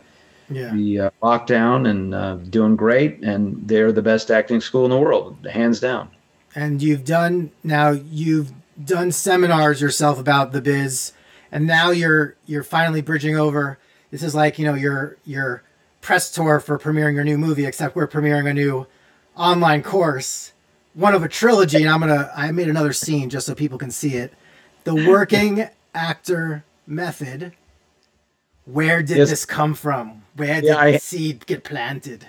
yeah. 0.48 0.72
the 0.74 1.00
uh, 1.00 1.10
lockdown 1.24 1.90
and 1.90 2.14
uh, 2.14 2.36
doing 2.36 2.76
great, 2.76 3.24
and 3.24 3.68
they're 3.68 3.92
the 3.92 4.04
best 4.04 4.30
acting 4.30 4.62
school 4.62 4.86
in 4.86 4.92
the 4.92 4.98
world, 5.00 5.36
hands 5.52 5.80
down 5.80 6.12
and 6.56 6.82
you've 6.82 7.06
done 7.06 7.52
now 7.64 7.92
you've 7.92 8.52
done 8.84 9.12
seminars 9.12 9.82
yourself 9.82 10.20
about 10.20 10.54
the 10.54 10.62
biz 10.62 11.12
and 11.52 11.68
now 11.68 11.92
you're 11.92 12.36
you're 12.46 12.64
finally 12.64 13.02
bridging 13.02 13.38
over 13.38 13.78
this 14.10 14.24
is 14.24 14.34
like 14.34 14.58
you 14.58 14.66
know 14.66 14.74
your 14.74 15.18
your 15.26 15.62
press 16.02 16.32
tour 16.32 16.60
for 16.60 16.80
premiering 16.80 17.14
your 17.14 17.24
new 17.24 17.38
movie 17.38 17.66
except 17.66 17.96
we're 17.96 18.08
premiering 18.08 18.50
a 18.50 18.54
new 18.54 18.88
online 19.36 19.84
course 19.84 20.54
one 20.94 21.14
of 21.14 21.24
a 21.24 21.30
trilogy 21.30 21.82
and 21.82 21.90
i'm 21.90 22.00
gonna 22.00 22.32
i 22.36 22.50
made 22.52 22.70
another 22.70 22.94
scene 22.94 23.30
just 23.30 23.46
so 23.46 23.54
people 23.54 23.78
can 23.78 23.92
see 23.92 24.16
it 24.16 24.34
the 24.86 24.96
working 25.10 25.68
actor 25.94 26.64
method 26.88 27.54
Where 28.66 29.04
did 29.04 29.18
yes. 29.18 29.30
this 29.30 29.46
come 29.46 29.74
from? 29.74 30.24
Where 30.36 30.62
did 30.62 30.66
yeah, 30.66 30.92
the 30.92 31.00
seed 31.00 31.46
get 31.46 31.64
planted? 31.64 32.26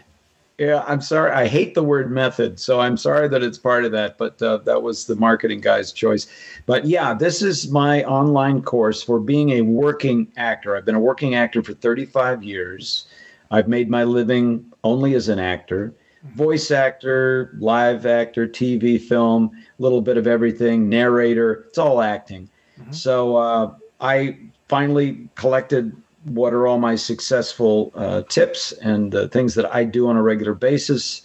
Yeah, 0.59 0.85
I'm 0.87 1.03
sorry. 1.03 1.33
I 1.33 1.47
hate 1.49 1.75
the 1.75 1.83
word 1.83 2.11
method, 2.11 2.59
so 2.59 2.81
I'm 2.81 2.97
sorry 2.97 3.29
that 3.29 3.43
it's 3.43 3.59
part 3.59 3.85
of 3.85 3.93
that, 3.93 4.17
but 4.17 4.41
uh, 4.41 4.59
that 4.59 4.83
was 4.83 5.05
the 5.05 5.17
marketing 5.17 5.61
guy's 5.61 5.93
choice. 5.93 6.27
But 6.65 6.87
yeah, 6.87 7.13
this 7.13 7.43
is 7.43 7.71
my 7.71 8.03
online 8.05 8.63
course 8.63 9.03
for 9.03 9.21
being 9.21 9.51
a 9.51 9.61
working 9.61 10.29
actor. 10.39 10.75
I've 10.75 10.87
been 10.87 10.95
a 10.95 11.01
working 11.01 11.35
actor 11.35 11.63
for 11.63 11.75
35 11.75 12.43
years. 12.43 13.07
I've 13.51 13.69
made 13.69 13.91
my 13.91 14.05
living 14.05 14.65
only 14.83 15.15
as 15.15 15.29
an 15.29 15.39
actor, 15.39 15.93
voice 16.35 16.71
actor, 16.71 17.57
live 17.59 18.07
actor, 18.07 18.47
TV, 18.47 19.01
film, 19.01 19.51
a 19.79 19.83
little 19.83 20.03
bit 20.03 20.17
of 20.17 20.27
everything, 20.27 20.89
narrator. 20.89 21.65
It's 21.69 21.79
all 21.79 22.01
acting. 22.01 22.49
Mm-hmm. 22.81 22.93
So 22.93 23.37
uh, 23.37 23.75
I 24.01 24.39
finally 24.69 25.29
collected 25.35 25.95
what 26.25 26.53
are 26.53 26.67
all 26.67 26.79
my 26.79 26.97
successful 26.97 27.93
uh, 27.95 28.23
tips 28.23 28.73
and 28.73 29.15
uh, 29.15 29.29
things 29.29 29.55
that 29.55 29.73
I 29.73 29.85
do 29.85 30.09
on 30.09 30.17
a 30.17 30.23
regular 30.23 30.55
basis 30.55 31.23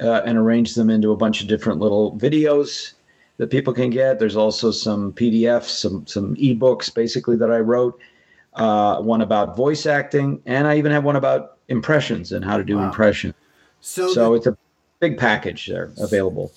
uh, 0.00 0.22
and 0.24 0.36
arrange 0.36 0.74
them 0.74 0.90
into 0.90 1.10
a 1.10 1.16
bunch 1.16 1.40
of 1.40 1.48
different 1.48 1.80
little 1.80 2.16
videos 2.18 2.92
that 3.38 3.50
people 3.50 3.72
can 3.72 3.90
get. 3.90 4.18
There's 4.18 4.36
also 4.36 4.70
some 4.70 5.12
PDFs, 5.12 5.68
some 5.68 6.06
some 6.06 6.34
ebooks 6.36 6.92
basically 6.94 7.36
that 7.36 7.50
I 7.50 7.58
wrote. 7.58 7.98
Uh, 8.54 9.00
one 9.02 9.20
about 9.20 9.54
voice 9.54 9.84
acting, 9.84 10.40
and 10.46 10.66
I 10.66 10.78
even 10.78 10.90
have 10.90 11.04
one 11.04 11.16
about 11.16 11.58
impressions 11.68 12.32
and 12.32 12.44
how 12.44 12.56
to 12.56 12.64
do 12.64 12.78
wow. 12.78 12.86
impressions. 12.86 13.34
So, 13.86 14.08
so 14.12 14.30
the, 14.30 14.34
it's 14.34 14.46
a 14.48 14.56
big 14.98 15.16
package 15.16 15.66
there 15.66 15.92
available. 15.98 16.50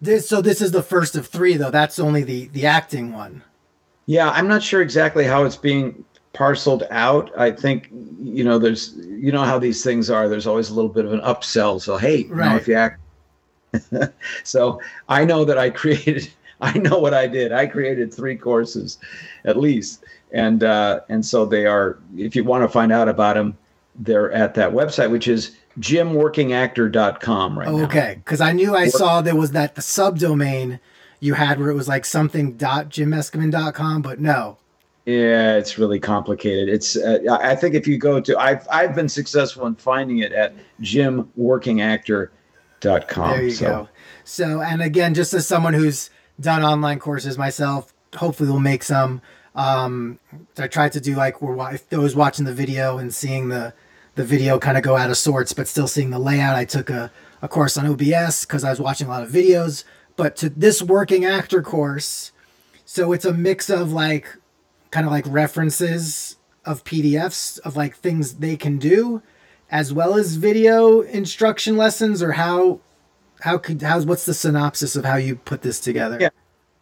This 0.00 0.26
so 0.26 0.40
this 0.40 0.62
is 0.62 0.72
the 0.72 0.82
first 0.82 1.14
of 1.14 1.26
three 1.26 1.58
though. 1.58 1.70
That's 1.70 1.98
only 1.98 2.24
the 2.24 2.48
the 2.48 2.64
acting 2.64 3.12
one. 3.12 3.42
Yeah, 4.06 4.30
I'm 4.30 4.48
not 4.48 4.62
sure 4.62 4.80
exactly 4.80 5.24
how 5.24 5.44
it's 5.44 5.54
being 5.54 6.02
parceled 6.32 6.84
out. 6.90 7.30
I 7.38 7.50
think 7.50 7.90
you 8.22 8.42
know 8.42 8.58
there's 8.58 8.94
you 8.96 9.30
know 9.30 9.44
how 9.44 9.58
these 9.58 9.84
things 9.84 10.08
are. 10.08 10.30
There's 10.30 10.46
always 10.46 10.70
a 10.70 10.74
little 10.74 10.90
bit 10.90 11.04
of 11.04 11.12
an 11.12 11.20
upsell. 11.20 11.78
So 11.78 11.98
hey, 11.98 12.24
right. 12.24 12.44
you 12.44 12.50
know, 12.50 12.56
if 12.56 12.66
you 12.66 12.74
act. 12.74 13.00
so 14.42 14.80
I 15.10 15.26
know 15.26 15.44
that 15.44 15.58
I 15.58 15.68
created. 15.82 16.30
I 16.62 16.78
know 16.78 16.98
what 16.98 17.12
I 17.12 17.26
did. 17.26 17.52
I 17.52 17.66
created 17.66 18.14
three 18.14 18.36
courses, 18.36 18.96
at 19.44 19.58
least, 19.58 20.04
and 20.32 20.64
uh, 20.64 21.00
and 21.10 21.24
so 21.24 21.44
they 21.44 21.66
are. 21.66 21.98
If 22.16 22.34
you 22.34 22.44
want 22.44 22.64
to 22.64 22.68
find 22.68 22.92
out 22.92 23.08
about 23.08 23.34
them, 23.34 23.58
they're 23.96 24.32
at 24.32 24.54
that 24.54 24.72
website, 24.72 25.10
which 25.10 25.28
is 25.28 25.56
jimworkingactor.com 25.78 27.58
right 27.58 27.68
now. 27.68 27.84
Okay, 27.84 28.20
because 28.24 28.40
I 28.40 28.52
knew 28.52 28.74
I 28.74 28.88
saw 28.88 29.20
there 29.20 29.36
was 29.36 29.52
that 29.52 29.74
the 29.74 29.82
subdomain 29.82 30.80
you 31.20 31.34
had 31.34 31.60
where 31.60 31.70
it 31.70 31.74
was 31.74 31.88
like 31.88 32.04
something 32.04 32.54
dot 32.54 32.88
jimeskimen.com, 32.88 34.02
but 34.02 34.20
no, 34.20 34.58
yeah, 35.04 35.56
it's 35.56 35.78
really 35.78 35.98
complicated. 35.98 36.68
It's 36.68 36.96
uh, 36.96 37.18
I 37.28 37.56
think 37.56 37.74
if 37.74 37.88
you 37.88 37.98
go 37.98 38.20
to 38.20 38.38
I've 38.38 38.64
I've 38.70 38.94
been 38.94 39.08
successful 39.08 39.66
in 39.66 39.74
finding 39.74 40.18
it 40.18 40.30
at 40.32 40.54
jimworkingactor.com. 40.80 43.30
There 43.30 43.42
you 43.42 43.50
so. 43.50 43.66
go. 43.66 43.88
So 44.22 44.62
and 44.62 44.80
again, 44.80 45.14
just 45.14 45.34
as 45.34 45.44
someone 45.46 45.74
who's 45.74 46.08
done 46.38 46.62
online 46.62 47.00
courses 47.00 47.36
myself, 47.36 47.92
hopefully 48.14 48.48
we'll 48.48 48.60
make 48.60 48.84
some. 48.84 49.20
Um, 49.56 50.20
I 50.56 50.68
tried 50.68 50.92
to 50.92 51.00
do 51.00 51.16
like 51.16 51.42
we're 51.42 51.74
if 51.74 51.88
those 51.88 52.14
watching 52.14 52.44
the 52.44 52.54
video 52.54 52.98
and 52.98 53.12
seeing 53.12 53.48
the 53.48 53.74
the 54.14 54.24
video 54.24 54.58
kind 54.58 54.76
of 54.76 54.82
go 54.82 54.96
out 54.96 55.10
of 55.10 55.16
sorts, 55.16 55.52
but 55.52 55.68
still 55.68 55.88
seeing 55.88 56.10
the 56.10 56.18
layout. 56.18 56.56
I 56.56 56.64
took 56.64 56.90
a, 56.90 57.10
a 57.40 57.48
course 57.48 57.76
on 57.76 57.86
OBS 57.86 58.44
because 58.44 58.64
I 58.64 58.70
was 58.70 58.80
watching 58.80 59.06
a 59.06 59.10
lot 59.10 59.22
of 59.22 59.30
videos. 59.30 59.84
But 60.16 60.36
to 60.36 60.50
this 60.50 60.82
working 60.82 61.24
actor 61.24 61.62
course, 61.62 62.32
so 62.84 63.12
it's 63.12 63.24
a 63.24 63.32
mix 63.32 63.70
of 63.70 63.92
like 63.92 64.36
kind 64.90 65.06
of 65.06 65.12
like 65.12 65.24
references 65.26 66.36
of 66.64 66.84
PDFs 66.84 67.58
of 67.60 67.76
like 67.76 67.96
things 67.96 68.34
they 68.34 68.56
can 68.56 68.78
do, 68.78 69.22
as 69.70 69.92
well 69.92 70.16
as 70.16 70.36
video 70.36 71.00
instruction 71.00 71.76
lessons, 71.76 72.22
or 72.22 72.32
how 72.32 72.80
how 73.40 73.58
could 73.58 73.82
how's 73.82 74.06
what's 74.06 74.26
the 74.26 74.34
synopsis 74.34 74.94
of 74.94 75.04
how 75.04 75.16
you 75.16 75.36
put 75.36 75.62
this 75.62 75.80
together? 75.80 76.18
Yeah, 76.20 76.28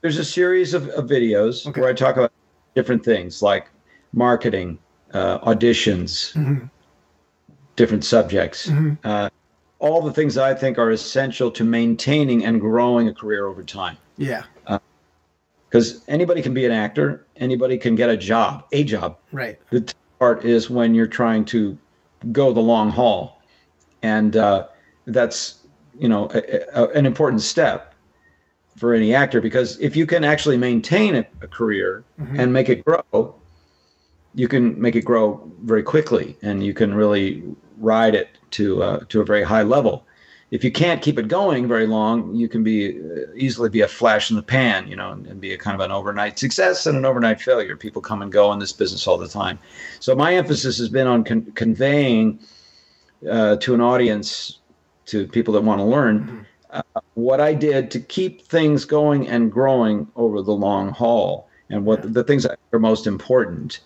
there's 0.00 0.18
a 0.18 0.24
series 0.24 0.74
of, 0.74 0.88
of 0.88 1.06
videos 1.06 1.66
okay. 1.66 1.80
where 1.80 1.90
I 1.90 1.94
talk 1.94 2.16
about 2.16 2.32
different 2.74 3.04
things 3.04 3.42
like 3.42 3.68
marketing, 4.12 4.78
uh, 5.12 5.38
auditions, 5.40 6.34
mm-hmm. 6.34 6.66
Different 7.80 8.04
subjects. 8.04 8.68
Mm-hmm. 8.68 8.94
Uh, 9.04 9.30
all 9.78 10.02
the 10.02 10.12
things 10.12 10.36
I 10.36 10.54
think 10.54 10.78
are 10.78 10.90
essential 10.90 11.50
to 11.52 11.64
maintaining 11.64 12.44
and 12.44 12.60
growing 12.60 13.08
a 13.08 13.14
career 13.14 13.46
over 13.46 13.62
time. 13.62 13.96
Yeah 14.18 14.44
because 15.70 16.02
anybody 16.08 16.42
can 16.42 16.52
be 16.52 16.66
an 16.66 16.72
actor, 16.72 17.24
anybody 17.36 17.78
can 17.78 17.94
get 17.94 18.10
a 18.10 18.16
job, 18.16 18.64
a 18.72 18.82
job. 18.82 19.16
Right. 19.30 19.58
The 19.70 19.92
part 20.18 20.44
is 20.44 20.68
when 20.68 20.94
you're 20.94 21.06
trying 21.06 21.44
to 21.46 21.78
go 22.32 22.52
the 22.52 22.60
long 22.60 22.90
haul, 22.90 23.40
and 24.02 24.36
uh, 24.36 24.66
that's 25.06 25.60
you 25.98 26.08
know 26.08 26.28
a, 26.34 26.60
a, 26.74 26.88
an 26.88 27.06
important 27.06 27.42
step 27.42 27.94
for 28.76 28.94
any 28.94 29.14
actor 29.14 29.40
because 29.40 29.78
if 29.78 29.94
you 29.94 30.06
can 30.06 30.24
actually 30.24 30.56
maintain 30.56 31.14
a, 31.14 31.26
a 31.42 31.46
career 31.46 32.04
mm-hmm. 32.20 32.40
and 32.40 32.52
make 32.52 32.68
it 32.68 32.84
grow, 32.84 33.34
you 34.34 34.48
can 34.48 34.80
make 34.80 34.96
it 34.96 35.04
grow 35.04 35.40
very 35.62 35.84
quickly, 35.84 36.36
and 36.42 36.64
you 36.64 36.74
can 36.74 36.94
really 36.94 37.44
ride 37.80 38.14
it 38.14 38.28
to 38.52 38.82
uh, 38.82 39.00
to 39.08 39.20
a 39.20 39.24
very 39.24 39.42
high 39.42 39.62
level 39.62 40.06
if 40.50 40.64
you 40.64 40.72
can't 40.72 41.00
keep 41.00 41.18
it 41.18 41.28
going 41.28 41.68
very 41.68 41.86
long, 41.86 42.34
you 42.34 42.48
can 42.48 42.64
be 42.64 42.98
uh, 42.98 43.32
easily 43.36 43.68
be 43.68 43.82
a 43.82 43.88
flash 43.88 44.30
in 44.30 44.36
the 44.36 44.42
pan, 44.42 44.88
you 44.88 44.96
know, 44.96 45.12
and, 45.12 45.26
and, 45.26 45.40
be 45.40 45.52
a 45.52 45.58
kind 45.58 45.80
of 45.80 45.84
an 45.84 45.92
overnight 45.92 46.38
success 46.38 46.86
and 46.86 46.98
an 46.98 47.04
overnight 47.04 47.40
failure. 47.40 47.76
People 47.76 48.02
come 48.02 48.20
and 48.20 48.32
go 48.32 48.52
in 48.52 48.58
this 48.58 48.72
business 48.72 49.06
all 49.06 49.16
the 49.16 49.28
time. 49.28 49.58
So 50.00 50.14
my 50.14 50.34
emphasis 50.34 50.76
has 50.78 50.88
been 50.88 51.06
on 51.06 51.22
con- 51.22 51.52
conveying 51.54 52.40
uh, 53.30 53.56
to 53.56 53.74
an 53.74 53.80
audience, 53.80 54.58
to 55.06 55.26
people 55.28 55.54
that 55.54 55.62
want 55.62 55.78
to 55.78 55.84
learn, 55.84 56.20
mm-hmm. 56.20 56.40
uh, 56.70 57.00
what 57.14 57.40
I 57.40 57.54
did 57.54 57.90
to 57.92 58.00
keep 58.00 58.42
things 58.42 58.84
going 58.84 59.28
and 59.28 59.52
growing 59.52 60.08
over 60.16 60.42
the 60.42 60.52
long 60.52 60.90
haul, 60.90 61.48
and 61.68 61.84
what 61.84 62.02
yeah. 62.02 62.10
the 62.10 62.24
things 62.24 62.42
that 62.42 62.58
are 62.72 62.80
most 62.80 63.06
important. 63.06 63.80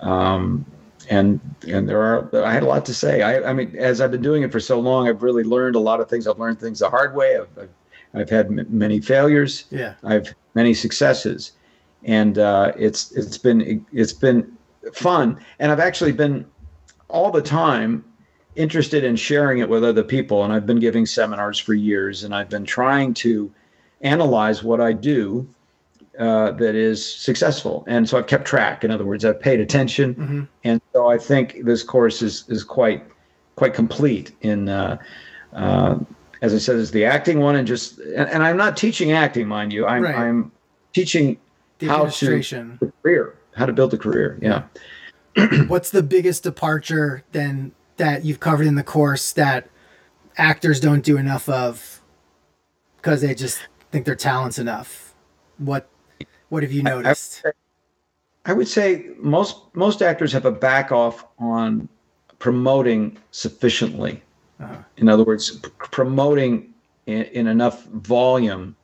Um, 0.00 0.66
and 1.12 1.40
and 1.68 1.86
there 1.88 2.00
are 2.00 2.44
I 2.44 2.52
had 2.52 2.62
a 2.62 2.66
lot 2.66 2.86
to 2.86 2.94
say. 2.94 3.20
I, 3.20 3.50
I 3.50 3.52
mean, 3.52 3.76
as 3.76 4.00
I've 4.00 4.10
been 4.10 4.22
doing 4.22 4.42
it 4.42 4.50
for 4.50 4.60
so 4.60 4.80
long, 4.80 5.08
I've 5.08 5.22
really 5.22 5.44
learned 5.44 5.76
a 5.76 5.80
lot 5.80 6.00
of 6.00 6.08
things. 6.08 6.26
I've 6.26 6.38
learned 6.38 6.58
things 6.58 6.78
the 6.78 6.88
hard 6.88 7.14
way. 7.14 7.36
I've 7.36 7.58
I've, 7.58 7.70
I've 8.14 8.30
had 8.30 8.46
m- 8.46 8.66
many 8.70 8.98
failures. 9.00 9.66
Yeah, 9.70 9.94
I've 10.02 10.34
many 10.54 10.72
successes, 10.72 11.52
and 12.04 12.38
uh, 12.38 12.72
it's 12.76 13.12
it's 13.12 13.36
been 13.36 13.84
it's 13.92 14.14
been 14.14 14.56
fun. 14.94 15.38
And 15.58 15.70
I've 15.70 15.80
actually 15.80 16.12
been 16.12 16.46
all 17.08 17.30
the 17.30 17.42
time 17.42 18.04
interested 18.56 19.04
in 19.04 19.16
sharing 19.16 19.58
it 19.58 19.68
with 19.68 19.84
other 19.84 20.02
people. 20.02 20.44
And 20.44 20.52
I've 20.52 20.66
been 20.66 20.80
giving 20.80 21.04
seminars 21.04 21.58
for 21.58 21.74
years, 21.74 22.24
and 22.24 22.34
I've 22.34 22.48
been 22.48 22.64
trying 22.64 23.12
to 23.14 23.52
analyze 24.00 24.64
what 24.64 24.80
I 24.80 24.94
do 24.94 25.46
uh, 26.18 26.52
that 26.52 26.74
is 26.74 27.04
successful. 27.04 27.84
And 27.86 28.08
so 28.08 28.18
I've 28.18 28.26
kept 28.26 28.44
track. 28.44 28.84
In 28.84 28.90
other 28.90 29.04
words, 29.04 29.24
I've 29.24 29.40
paid 29.40 29.60
attention, 29.60 30.14
mm-hmm. 30.14 30.42
and 30.64 30.80
so 30.92 31.08
I 31.08 31.18
think 31.18 31.64
this 31.64 31.82
course 31.82 32.22
is 32.22 32.44
is 32.48 32.64
quite 32.64 33.04
quite 33.56 33.74
complete 33.74 34.32
in. 34.42 34.68
Uh, 34.68 34.98
uh, 35.52 35.98
as 36.42 36.52
I 36.52 36.58
said, 36.58 36.76
is 36.76 36.90
the 36.90 37.04
acting 37.04 37.38
one, 37.38 37.54
and 37.54 37.66
just 37.66 37.98
and, 37.98 38.28
and, 38.28 38.42
I'm 38.42 38.56
not 38.56 38.76
teaching 38.76 39.12
acting, 39.12 39.46
mind 39.46 39.72
you. 39.72 39.86
I'm 39.86 40.02
right. 40.02 40.14
I'm 40.14 40.50
teaching 40.92 41.38
the 41.78 41.86
how 41.86 42.06
to 42.06 42.78
career, 43.02 43.38
how 43.54 43.66
to 43.66 43.72
build 43.72 43.94
a 43.94 43.98
career. 43.98 44.38
Yeah. 44.42 44.64
What's 45.68 45.90
the 45.90 46.02
biggest 46.02 46.42
departure 46.42 47.22
then 47.32 47.72
that 47.96 48.24
you've 48.24 48.40
covered 48.40 48.66
in 48.66 48.74
the 48.74 48.82
course 48.82 49.32
that 49.32 49.70
actors 50.36 50.80
don't 50.80 51.04
do 51.04 51.16
enough 51.16 51.48
of 51.48 52.02
because 52.96 53.20
they 53.20 53.34
just 53.34 53.60
think 53.92 54.04
their 54.04 54.16
talent's 54.16 54.58
enough? 54.58 55.14
What 55.58 55.88
what 56.52 56.62
have 56.62 56.70
you 56.70 56.82
noticed? 56.82 57.46
I, 57.46 58.50
I 58.50 58.52
would 58.52 58.68
say 58.68 59.06
most 59.16 59.74
most 59.74 60.02
actors 60.02 60.34
have 60.34 60.44
a 60.44 60.50
back 60.50 60.92
off 60.92 61.24
on 61.38 61.88
promoting 62.40 63.16
sufficiently. 63.30 64.22
Uh-huh. 64.60 64.76
In 64.98 65.08
other 65.08 65.24
words, 65.24 65.56
p- 65.56 65.70
promoting 65.78 66.74
in, 67.06 67.22
in, 67.22 67.46
enough 67.46 67.86
volume 67.86 68.76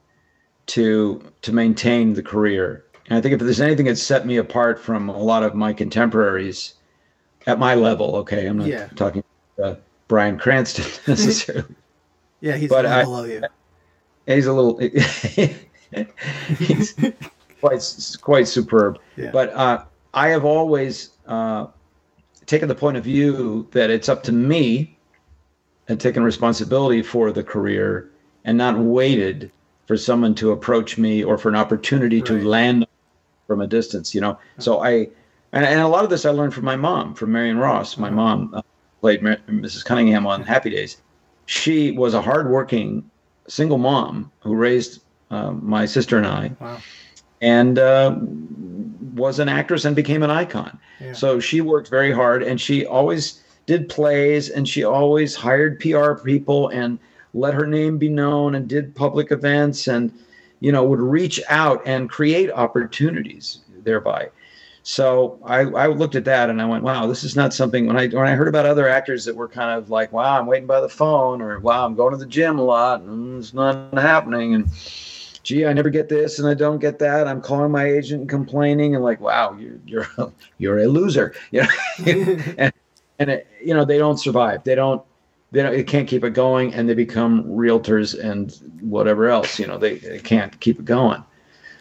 to 0.68 1.22
to 1.42 1.52
maintain 1.52 2.14
the 2.14 2.22
career. 2.22 2.86
And 3.08 3.18
I 3.18 3.20
think 3.20 3.34
if 3.34 3.40
there's 3.40 3.60
anything 3.60 3.84
that 3.84 3.96
set 3.96 4.26
me 4.26 4.38
apart 4.38 4.80
from 4.80 5.10
a 5.10 5.18
lot 5.18 5.42
of 5.42 5.54
my 5.54 5.74
contemporaries 5.74 6.72
at 7.46 7.58
my 7.58 7.74
level, 7.74 8.16
okay, 8.16 8.46
I'm 8.46 8.56
not 8.56 8.68
yeah. 8.68 8.86
talking 8.96 9.22
uh, 9.62 9.74
Bryan 10.08 10.38
Cranston 10.38 10.86
necessarily. 11.06 11.74
yeah, 12.40 12.56
he's 12.56 12.70
but 12.70 12.86
I, 12.86 13.02
below 13.02 13.24
you. 13.24 13.42
He's 14.26 14.46
a 14.46 14.52
little. 14.52 14.78
he's, 16.58 16.94
quite 17.60 18.18
quite 18.20 18.48
superb. 18.48 18.98
Yeah. 19.16 19.30
But 19.32 19.52
uh, 19.52 19.84
I 20.14 20.28
have 20.28 20.44
always 20.44 21.10
uh, 21.26 21.66
taken 22.46 22.68
the 22.68 22.74
point 22.74 22.96
of 22.96 23.04
view 23.04 23.68
that 23.72 23.90
it's 23.90 24.08
up 24.08 24.22
to 24.24 24.32
me 24.32 24.96
and 25.88 26.00
taken 26.00 26.22
responsibility 26.22 27.02
for 27.02 27.32
the 27.32 27.42
career 27.42 28.10
and 28.44 28.56
not 28.58 28.78
waited 28.78 29.50
for 29.86 29.96
someone 29.96 30.34
to 30.36 30.52
approach 30.52 30.98
me 30.98 31.24
or 31.24 31.38
for 31.38 31.48
an 31.48 31.56
opportunity 31.56 32.18
right. 32.18 32.26
to 32.26 32.46
land 32.46 32.86
from 33.46 33.60
a 33.60 33.66
distance. 33.66 34.14
You 34.14 34.20
know, 34.20 34.38
so 34.58 34.82
I 34.82 35.08
and, 35.52 35.64
and 35.64 35.80
a 35.80 35.88
lot 35.88 36.04
of 36.04 36.10
this 36.10 36.24
I 36.24 36.30
learned 36.30 36.54
from 36.54 36.64
my 36.64 36.76
mom, 36.76 37.14
from 37.14 37.32
Marion 37.32 37.58
Ross. 37.58 37.96
My 37.96 38.10
mom 38.10 38.52
uh, 38.54 38.62
played 39.00 39.22
Mar- 39.22 39.38
Mrs. 39.48 39.84
Cunningham 39.84 40.26
on 40.26 40.42
Happy 40.42 40.70
Days. 40.70 40.98
She 41.46 41.92
was 41.92 42.12
a 42.12 42.20
hardworking 42.20 43.10
single 43.48 43.78
mom 43.78 44.30
who 44.40 44.54
raised 44.54 45.02
uh, 45.30 45.52
my 45.52 45.86
sister 45.86 46.18
and 46.18 46.26
I, 46.26 46.52
Wow. 46.60 46.78
And 47.40 47.78
uh, 47.78 48.16
was 49.14 49.38
an 49.38 49.48
actress 49.48 49.84
and 49.84 49.94
became 49.94 50.22
an 50.22 50.30
icon. 50.30 50.78
Yeah. 51.00 51.12
So 51.12 51.40
she 51.40 51.60
worked 51.60 51.88
very 51.88 52.12
hard, 52.12 52.42
and 52.42 52.60
she 52.60 52.86
always 52.86 53.42
did 53.66 53.88
plays, 53.88 54.48
and 54.48 54.68
she 54.68 54.84
always 54.84 55.34
hired 55.34 55.80
PR 55.80 56.14
people 56.14 56.68
and 56.68 56.98
let 57.34 57.54
her 57.54 57.66
name 57.66 57.98
be 57.98 58.08
known, 58.08 58.54
and 58.54 58.68
did 58.68 58.94
public 58.94 59.30
events, 59.30 59.86
and 59.86 60.12
you 60.60 60.72
know 60.72 60.84
would 60.84 61.00
reach 61.00 61.40
out 61.48 61.82
and 61.86 62.10
create 62.10 62.50
opportunities 62.50 63.60
thereby. 63.84 64.28
So 64.88 65.38
I, 65.44 65.60
I 65.60 65.86
looked 65.88 66.14
at 66.14 66.24
that 66.24 66.48
and 66.48 66.62
I 66.62 66.64
went, 66.64 66.82
wow, 66.82 67.06
this 67.06 67.22
is 67.22 67.36
not 67.36 67.52
something. 67.52 67.86
When 67.86 67.98
I 67.98 68.06
when 68.08 68.26
I 68.26 68.34
heard 68.34 68.48
about 68.48 68.64
other 68.64 68.88
actors 68.88 69.26
that 69.26 69.36
were 69.36 69.46
kind 69.46 69.76
of 69.76 69.90
like, 69.90 70.12
wow, 70.12 70.38
I'm 70.38 70.46
waiting 70.46 70.66
by 70.66 70.80
the 70.80 70.88
phone, 70.88 71.42
or 71.42 71.58
wow, 71.60 71.84
I'm 71.84 71.94
going 71.94 72.12
to 72.12 72.16
the 72.16 72.24
gym 72.24 72.58
a 72.58 72.62
lot, 72.62 73.02
and 73.02 73.38
it's 73.38 73.52
not 73.52 73.92
happening, 73.98 74.54
and 74.54 74.70
gee, 75.48 75.64
I 75.64 75.72
never 75.72 75.88
get 75.88 76.10
this 76.10 76.38
and 76.38 76.46
I 76.46 76.52
don't 76.52 76.78
get 76.78 76.98
that. 76.98 77.26
I'm 77.26 77.40
calling 77.40 77.72
my 77.72 77.86
agent 77.86 78.20
and 78.20 78.28
complaining 78.28 78.94
and 78.94 79.02
like, 79.02 79.18
wow, 79.18 79.56
you're 79.58 79.78
you're 79.86 80.06
you're 80.58 80.78
a 80.78 80.86
loser, 80.86 81.34
you 81.50 81.62
know, 81.62 81.68
and 82.58 82.72
and 83.18 83.30
it, 83.30 83.46
you 83.64 83.72
know 83.74 83.84
they 83.84 83.96
don't 83.96 84.18
survive. 84.18 84.62
They 84.64 84.74
don't 84.74 85.02
they 85.50 85.62
don't 85.62 85.72
they 85.72 85.82
can't 85.84 86.06
keep 86.06 86.22
it 86.22 86.34
going, 86.34 86.74
and 86.74 86.86
they 86.86 86.94
become 86.94 87.44
realtors 87.44 88.18
and 88.18 88.52
whatever 88.82 89.30
else. 89.30 89.58
You 89.58 89.66
know, 89.66 89.78
they, 89.78 89.96
they 89.96 90.18
can't 90.18 90.58
keep 90.60 90.78
it 90.78 90.84
going. 90.84 91.24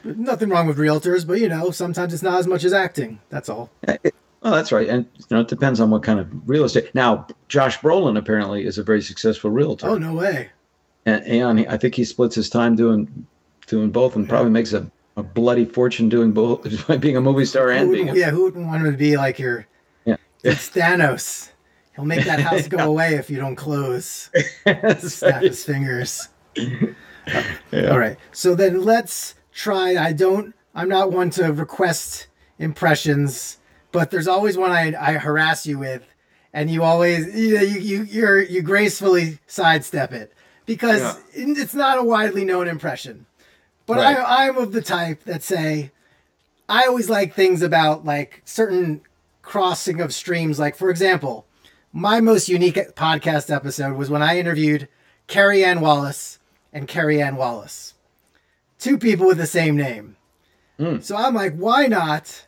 Nothing 0.05 0.47
wrong 0.49 0.67
with 0.67 0.77
realtors, 0.77 1.27
but 1.27 1.41
you 1.41 1.49
know, 1.49 1.71
sometimes 1.71 2.13
it's 2.13 2.23
not 2.23 2.39
as 2.39 2.47
much 2.47 2.63
as 2.63 2.71
acting. 2.71 3.19
That's 3.27 3.49
all. 3.49 3.69
Well, 3.85 4.53
that's 4.53 4.71
right, 4.71 4.87
and 4.87 5.05
you 5.17 5.25
know 5.31 5.41
it 5.41 5.49
depends 5.49 5.81
on 5.81 5.89
what 5.89 6.03
kind 6.03 6.21
of 6.21 6.27
real 6.47 6.63
estate. 6.63 6.95
Now, 6.95 7.27
Josh 7.49 7.77
Brolin 7.79 8.17
apparently 8.17 8.65
is 8.65 8.77
a 8.77 8.83
very 8.83 9.01
successful 9.01 9.49
realtor, 9.49 9.89
Oh 9.89 9.97
no 9.97 10.13
way. 10.13 10.49
and, 11.05 11.25
and 11.25 11.67
I 11.67 11.75
think 11.75 11.95
he 11.95 12.05
splits 12.05 12.35
his 12.35 12.49
time 12.49 12.77
doing 12.77 13.27
doing 13.67 13.91
both, 13.91 14.15
and 14.15 14.27
probably 14.27 14.51
makes 14.51 14.73
a, 14.73 14.89
a 15.15 15.23
bloody 15.23 15.65
fortune 15.65 16.09
doing 16.09 16.31
both, 16.31 16.65
being 16.99 17.17
a 17.17 17.21
movie 17.21 17.45
star 17.45 17.69
and 17.71 17.91
being. 17.91 18.09
A, 18.09 18.15
yeah, 18.15 18.31
who 18.31 18.43
wouldn't 18.45 18.65
want 18.65 18.83
him 18.85 18.91
to 18.91 18.97
be 18.97 19.15
like 19.17 19.37
your 19.39 19.65
Yeah. 20.05 20.15
it's 20.43 20.69
Thanos? 20.69 21.51
He'll 21.95 22.05
make 22.05 22.25
that 22.25 22.39
house 22.39 22.67
go 22.67 22.77
away 22.89 23.15
if 23.15 23.29
you 23.29 23.37
don't 23.37 23.55
close. 23.55 24.29
Snap 24.99 25.41
his 25.41 25.63
fingers. 25.63 26.29
Yeah. 26.55 27.89
All 27.91 27.99
right. 27.99 28.17
So 28.31 28.55
then 28.55 28.83
let's 28.83 29.35
try. 29.51 29.95
I 29.97 30.13
don't. 30.13 30.53
I'm 30.75 30.89
not 30.89 31.11
one 31.11 31.29
to 31.31 31.51
request 31.51 32.27
impressions, 32.59 33.57
but 33.91 34.11
there's 34.11 34.27
always 34.27 34.57
one 34.57 34.71
I, 34.71 34.93
I 34.99 35.13
harass 35.13 35.65
you 35.65 35.79
with, 35.79 36.03
and 36.53 36.69
you 36.69 36.83
always 36.83 37.35
you 37.35 37.55
know, 37.55 37.61
you 37.61 37.79
you 37.79 38.03
you're, 38.03 38.41
you 38.43 38.61
gracefully 38.61 39.39
sidestep 39.47 40.11
it 40.13 40.33
because 40.67 41.01
Yeah. 41.01 41.15
it's 41.63 41.73
not 41.73 41.97
a 41.97 42.03
widely 42.03 42.45
known 42.45 42.67
impression. 42.67 43.25
But 43.87 43.97
Right. 43.97 44.17
I, 44.17 44.47
I'm 44.47 44.57
of 44.57 44.73
the 44.73 44.81
type 44.81 45.23
that 45.23 45.41
say 45.41 45.91
I 46.69 46.85
always 46.85 47.09
like 47.09 47.33
things 47.33 47.61
about 47.63 48.05
like 48.05 48.41
certain 48.45 49.01
crossing 49.41 50.01
of 50.01 50.13
streams. 50.13 50.59
Like 50.59 50.75
for 50.75 50.89
example, 50.91 51.47
my 51.91 52.19
most 52.19 52.49
unique 52.49 52.75
podcast 52.95 53.53
episode 53.53 53.97
was 53.97 54.09
when 54.09 54.21
I 54.21 54.37
interviewed 54.37 54.87
Carrie 55.27 55.63
Ann 55.63 55.81
Wallace 55.81 56.37
and 56.73 56.87
Carrie 56.87 57.21
Ann 57.21 57.37
Wallace, 57.37 57.93
two 58.77 58.97
people 58.97 59.25
with 59.25 59.37
the 59.37 59.47
same 59.47 59.75
name. 59.75 60.17
Hmm. 60.77 60.99
So 60.99 61.15
I'm 61.15 61.33
like, 61.33 61.55
why 61.55 61.87
not 61.87 62.45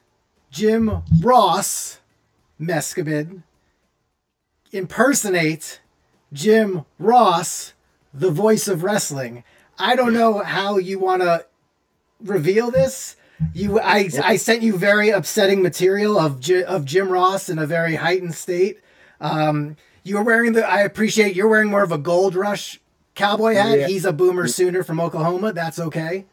Jim 0.52 1.04
Ross 1.22 2.00
Meskimen 2.60 3.44
impersonate 4.72 5.80
Jim 6.32 6.86
Ross, 7.00 7.74
the 8.14 8.30
voice 8.30 8.68
of 8.68 8.84
wrestling? 8.84 9.44
I 9.80 9.96
don't 9.96 10.14
know 10.14 10.40
how 10.40 10.78
you 10.78 11.00
want 11.00 11.22
to 11.22 11.46
reveal 12.22 12.70
this. 12.72 13.16
You, 13.54 13.80
I, 13.80 14.10
I 14.24 14.36
sent 14.36 14.62
you 14.62 14.78
very 14.78 15.10
upsetting 15.10 15.62
material 15.64 16.20
of 16.20 16.42
J, 16.42 16.64
of 16.64 16.84
Jim 16.84 17.10
Ross 17.10 17.48
in 17.48 17.58
a 17.58 17.66
very 17.66 17.96
heightened 17.96 18.36
state. 18.36 18.80
Um, 19.22 19.78
you're 20.04 20.24
wearing 20.24 20.52
the. 20.54 20.68
I 20.68 20.82
appreciate 20.82 21.36
you're 21.36 21.48
wearing 21.48 21.70
more 21.70 21.84
of 21.84 21.94
a 21.94 21.98
gold 21.98 22.36
rush 22.36 22.80
cowboy 23.16 23.54
hat. 23.54 23.80
Yeah. 23.80 23.88
He's 23.88 24.04
a 24.04 24.12
boomer 24.12 24.48
sooner 24.48 24.84
from 24.84 25.00
Oklahoma. 25.00 25.54
That's 25.54 25.80
okay. 25.80 26.26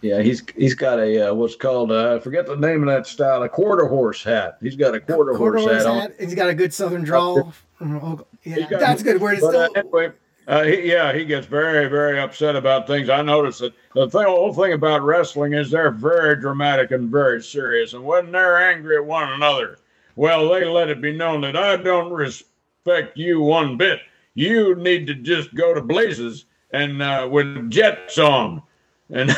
Yeah, 0.00 0.20
he's 0.20 0.42
he's 0.56 0.74
got 0.74 1.00
a 1.00 1.30
uh, 1.30 1.34
what's 1.34 1.56
called 1.56 1.90
uh, 1.90 2.16
I 2.16 2.18
forget 2.20 2.46
the 2.46 2.56
name 2.56 2.86
of 2.86 2.94
that 2.94 3.06
style, 3.06 3.42
a 3.42 3.48
quarter 3.48 3.86
horse 3.86 4.22
hat. 4.22 4.58
He's 4.60 4.76
got 4.76 4.94
a 4.94 5.00
quarter, 5.00 5.32
Quarter 5.34 5.58
horse 5.58 5.82
horse 5.82 5.84
hat 5.84 6.10
on. 6.10 6.12
He's 6.20 6.34
got 6.34 6.50
a 6.50 6.54
good 6.54 6.74
southern 6.74 7.02
drawl. 7.04 7.52
Yeah, 7.80 8.16
He's 8.42 8.66
got- 8.66 8.80
that's 8.80 9.02
good. 9.02 9.20
Where 9.20 9.32
it's 9.32 9.42
But 9.42 9.54
uh, 9.56 9.68
anyway, 9.74 10.12
uh, 10.46 10.64
he, 10.64 10.90
yeah, 10.90 11.12
he 11.12 11.24
gets 11.24 11.46
very, 11.46 11.88
very 11.88 12.20
upset 12.20 12.56
about 12.56 12.86
things. 12.86 13.08
I 13.08 13.22
noticed 13.22 13.60
that 13.60 13.72
the 13.94 14.08
thing, 14.10 14.24
whole 14.24 14.52
thing 14.52 14.72
about 14.72 15.02
wrestling 15.02 15.54
is 15.54 15.70
they're 15.70 15.90
very 15.90 16.36
dramatic 16.36 16.90
and 16.90 17.10
very 17.10 17.42
serious, 17.42 17.94
and 17.94 18.04
when 18.04 18.30
they're 18.30 18.70
angry 18.70 18.96
at 18.96 19.04
one 19.04 19.32
another, 19.32 19.78
well, 20.16 20.48
they 20.48 20.64
let 20.64 20.90
it 20.90 21.00
be 21.00 21.16
known 21.16 21.40
that 21.42 21.56
I 21.56 21.76
don't 21.76 22.12
respect 22.12 23.16
you 23.16 23.40
one 23.40 23.76
bit. 23.76 24.00
You 24.34 24.74
need 24.74 25.06
to 25.06 25.14
just 25.14 25.54
go 25.54 25.74
to 25.74 25.80
blazes 25.80 26.44
and 26.72 27.00
uh, 27.00 27.28
with 27.30 27.70
jets 27.70 28.18
on, 28.18 28.62
and 29.10 29.30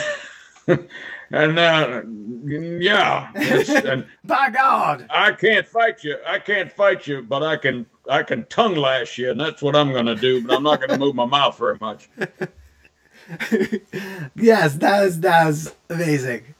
and 1.31 1.59
uh, 1.59 2.03
yeah, 2.47 3.31
and 3.35 4.07
By 4.25 4.51
God. 4.51 5.07
I 5.11 5.33
can't 5.33 5.67
fight 5.67 6.05
you. 6.05 6.17
I 6.27 6.39
can't 6.39 6.71
fight 6.73 7.07
you, 7.07 7.23
but 7.23 7.43
I 7.43 7.57
can 7.57 7.87
I 8.09 8.23
can 8.23 8.45
tongue 8.47 8.77
lash 8.77 9.19
you, 9.19 9.31
and 9.31 9.41
that's 9.41 9.61
what 9.63 9.75
I'm 9.75 9.91
going 9.93 10.07
to 10.07 10.15
do. 10.15 10.47
But 10.47 10.57
I'm 10.57 10.63
not 10.63 10.79
going 10.79 10.91
to 10.91 10.99
move 10.99 11.15
my 11.15 11.27
mouth 11.27 11.59
very 11.59 11.79
much. 11.81 12.09
Yes, 14.37 14.77
that 14.77 15.03
was 15.05 15.21
that 15.21 15.47
was 15.47 15.75
amazing. 15.91 16.55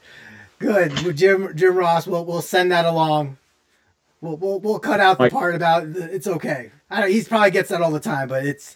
Good, 0.59 0.91
Well, 1.03 1.13
Jim 1.13 1.55
Jim 1.55 1.75
Ross. 1.75 2.07
We'll 2.07 2.25
we'll 2.25 2.41
send 2.41 2.71
that 2.71 2.85
along. 2.85 3.37
We'll 4.19 4.35
we'll, 4.37 4.59
we'll 4.59 4.79
cut 4.79 4.99
out 4.99 5.17
the 5.17 5.25
Mike- 5.25 5.31
part 5.31 5.55
about 5.55 5.93
the- 5.93 6.13
it's 6.13 6.27
okay. 6.27 6.71
I 6.89 7.01
don't, 7.01 7.11
he's 7.11 7.27
probably 7.27 7.51
gets 7.51 7.69
that 7.69 7.81
all 7.81 7.91
the 7.91 7.99
time, 7.99 8.27
but 8.27 8.45
it's 8.45 8.75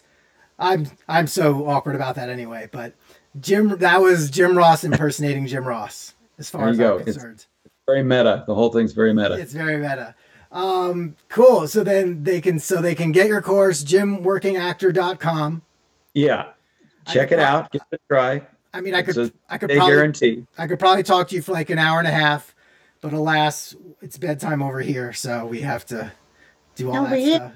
I'm 0.58 0.86
I'm 1.08 1.26
so 1.26 1.66
awkward 1.66 1.94
about 1.96 2.14
that 2.14 2.30
anyway. 2.30 2.68
But 2.70 2.94
Jim, 3.40 3.68
that 3.78 4.00
was 4.00 4.30
Jim 4.30 4.56
Ross 4.56 4.84
impersonating 4.84 5.46
Jim 5.46 5.64
Ross. 5.64 6.14
As 6.38 6.50
far 6.50 6.62
There 6.62 6.70
as 6.70 6.78
you 6.78 6.84
I'm 6.84 6.90
go. 6.90 6.98
It's- 7.00 7.14
concerned, 7.16 7.46
Very 7.86 8.02
meta. 8.02 8.44
The 8.46 8.54
whole 8.54 8.70
thing's 8.70 8.92
very 8.92 9.12
meta. 9.12 9.34
it's 9.34 9.52
very 9.52 9.76
meta. 9.76 10.14
Um, 10.50 11.16
cool. 11.28 11.66
So 11.66 11.82
then 11.82 12.24
they 12.24 12.40
can 12.40 12.58
so 12.58 12.82
they 12.82 12.94
can 12.94 13.10
get 13.12 13.26
your 13.26 13.40
course 13.40 13.82
jimworkingactor.com. 13.84 15.62
yeah, 16.14 16.48
check 17.06 17.32
I- 17.32 17.34
it 17.36 17.38
out. 17.40 17.72
Give 17.72 17.82
it 17.90 17.96
a 17.96 18.14
try. 18.14 18.42
I 18.74 18.80
mean, 18.80 18.94
I 18.94 19.02
could 19.02 19.16
a 19.18 19.32
I 19.50 19.58
could 19.58 19.70
They 19.70 19.76
probably 19.76 19.94
guarantee. 19.94 20.46
I 20.58 20.66
could 20.66 20.78
probably 20.78 21.02
talk 21.02 21.28
to 21.28 21.34
you 21.34 21.42
for 21.42 21.52
like 21.52 21.70
an 21.70 21.78
hour 21.78 21.98
and 21.98 22.08
a 22.08 22.12
half, 22.12 22.54
but 23.00 23.12
alas, 23.12 23.74
it's 24.00 24.16
bedtime 24.18 24.62
over 24.62 24.80
here, 24.80 25.12
so 25.12 25.44
we 25.46 25.60
have 25.60 25.84
to 25.86 26.10
do 26.74 26.88
all 26.88 26.94
No, 27.02 27.04
that 27.04 27.12
we- 27.12 27.34
stuff. 27.34 27.52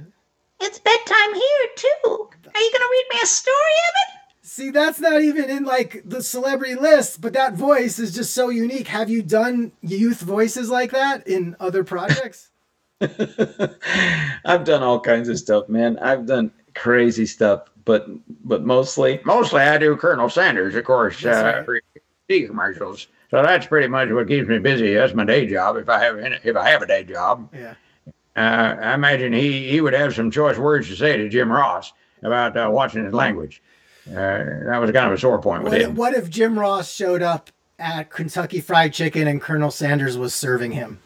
It's 0.58 0.78
bedtime 0.78 1.34
here, 1.34 1.68
too. 1.76 1.86
Are 2.04 2.60
you 2.60 2.70
going 2.72 2.80
to 2.80 2.88
read 2.90 3.04
me 3.12 3.18
a 3.22 3.26
story, 3.26 3.56
Evan? 3.88 4.15
See, 4.48 4.70
that's 4.70 5.00
not 5.00 5.22
even 5.22 5.50
in 5.50 5.64
like 5.64 6.02
the 6.04 6.22
celebrity 6.22 6.76
list, 6.76 7.20
but 7.20 7.32
that 7.32 7.54
voice 7.54 7.98
is 7.98 8.14
just 8.14 8.32
so 8.32 8.48
unique. 8.48 8.86
Have 8.86 9.10
you 9.10 9.20
done 9.20 9.72
youth 9.82 10.20
voices 10.20 10.70
like 10.70 10.92
that 10.92 11.26
in 11.26 11.56
other 11.58 11.82
projects? 11.82 12.50
I've 13.00 14.62
done 14.62 14.84
all 14.84 15.00
kinds 15.00 15.28
of 15.28 15.36
stuff, 15.36 15.68
man. 15.68 15.98
I've 15.98 16.26
done 16.26 16.52
crazy 16.76 17.26
stuff, 17.26 17.62
but 17.84 18.06
but 18.44 18.64
mostly 18.64 19.20
Mostly, 19.24 19.62
I 19.62 19.78
do 19.78 19.96
Colonel 19.96 20.30
Sanders, 20.30 20.76
of 20.76 20.84
course, 20.84 21.20
That's 21.20 21.66
uh, 21.66 21.72
right. 21.72 21.82
TV 22.30 22.46
commercials. 22.46 23.08
So 23.32 23.42
that's 23.42 23.66
pretty 23.66 23.88
much 23.88 24.10
what 24.10 24.28
keeps 24.28 24.46
me 24.46 24.60
busy. 24.60 24.94
That's 24.94 25.12
my 25.12 25.24
day 25.24 25.46
job. 25.46 25.76
If 25.76 25.88
I 25.88 25.98
have 25.98 26.20
any, 26.20 26.38
if 26.44 26.54
I 26.54 26.70
have 26.70 26.82
a 26.82 26.86
day 26.86 27.02
job, 27.02 27.52
yeah. 27.52 27.74
uh, 28.36 28.76
I 28.80 28.94
imagine 28.94 29.32
he 29.32 29.68
he 29.68 29.80
would 29.80 29.92
have 29.92 30.14
some 30.14 30.30
choice 30.30 30.56
words 30.56 30.88
to 30.90 30.94
say 30.94 31.16
to 31.16 31.28
Jim 31.28 31.50
Ross 31.50 31.92
about 32.22 32.56
uh, 32.56 32.70
watching 32.70 33.04
his 33.04 33.12
language. 33.12 33.60
Uh, 34.08 34.14
that 34.66 34.78
was 34.80 34.90
kind 34.92 35.06
of 35.06 35.12
a 35.12 35.18
sore 35.18 35.40
point 35.40 35.62
with 35.64 35.72
What 35.72 35.80
if, 35.80 35.88
him. 35.88 35.94
what 35.96 36.14
if 36.14 36.30
Jim 36.30 36.58
Ross 36.58 36.92
showed 36.92 37.22
up 37.22 37.50
at 37.78 38.10
Kentucky 38.10 38.60
Fried 38.60 38.92
Chicken 38.92 39.26
and 39.26 39.40
Colonel 39.40 39.70
Sanders 39.70 40.16
was 40.16 40.34
serving 40.34 40.72
him? 40.72 40.98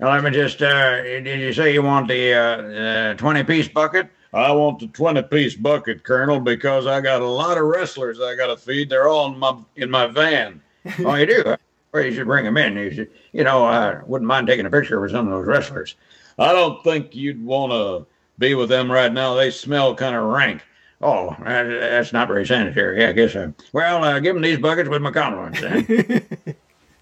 Now, 0.00 0.10
let 0.10 0.24
me 0.24 0.30
just, 0.30 0.60
uh, 0.62 1.02
did 1.02 1.40
you 1.40 1.52
say 1.52 1.72
you 1.72 1.82
want 1.82 2.08
the 2.08 2.34
uh, 2.34 3.10
uh, 3.12 3.14
20 3.14 3.44
piece 3.44 3.68
bucket? 3.68 4.08
I 4.34 4.52
want 4.52 4.80
the 4.80 4.88
20 4.88 5.22
piece 5.24 5.54
bucket, 5.54 6.04
Colonel, 6.04 6.40
because 6.40 6.86
I 6.86 7.00
got 7.00 7.22
a 7.22 7.26
lot 7.26 7.56
of 7.56 7.64
wrestlers 7.64 8.20
I 8.20 8.34
got 8.34 8.48
to 8.48 8.56
feed. 8.56 8.90
They're 8.90 9.08
all 9.08 9.32
in 9.32 9.38
my 9.38 9.56
in 9.76 9.90
my 9.90 10.06
van. 10.06 10.60
Oh, 11.04 11.14
you 11.14 11.26
do? 11.26 11.56
Well, 11.92 12.04
you 12.04 12.12
should 12.12 12.26
bring 12.26 12.44
them 12.44 12.56
in. 12.58 12.76
You, 12.76 12.90
should, 12.92 13.10
you 13.32 13.42
know, 13.44 13.64
I 13.64 14.02
wouldn't 14.04 14.28
mind 14.28 14.46
taking 14.46 14.66
a 14.66 14.70
picture 14.70 15.00
with 15.00 15.12
some 15.12 15.26
of 15.26 15.32
those 15.32 15.46
wrestlers. 15.46 15.94
I 16.38 16.52
don't 16.52 16.82
think 16.84 17.14
you'd 17.16 17.42
want 17.44 17.72
to 17.72 18.06
be 18.38 18.54
with 18.54 18.68
them 18.68 18.92
right 18.92 19.12
now. 19.12 19.34
They 19.34 19.50
smell 19.50 19.94
kind 19.94 20.14
of 20.14 20.24
rank. 20.24 20.62
Oh, 21.00 21.36
that's 21.40 22.12
not 22.12 22.28
very 22.28 22.46
sanitary. 22.46 23.00
Yeah, 23.00 23.10
I 23.10 23.12
guess. 23.12 23.36
Uh, 23.36 23.52
well, 23.72 24.02
uh, 24.02 24.18
give 24.18 24.34
them 24.34 24.42
these 24.42 24.58
buckets 24.58 24.88
with 24.88 25.02
my 25.02 25.10
compliments. 25.10 25.60
Then. 25.60 26.26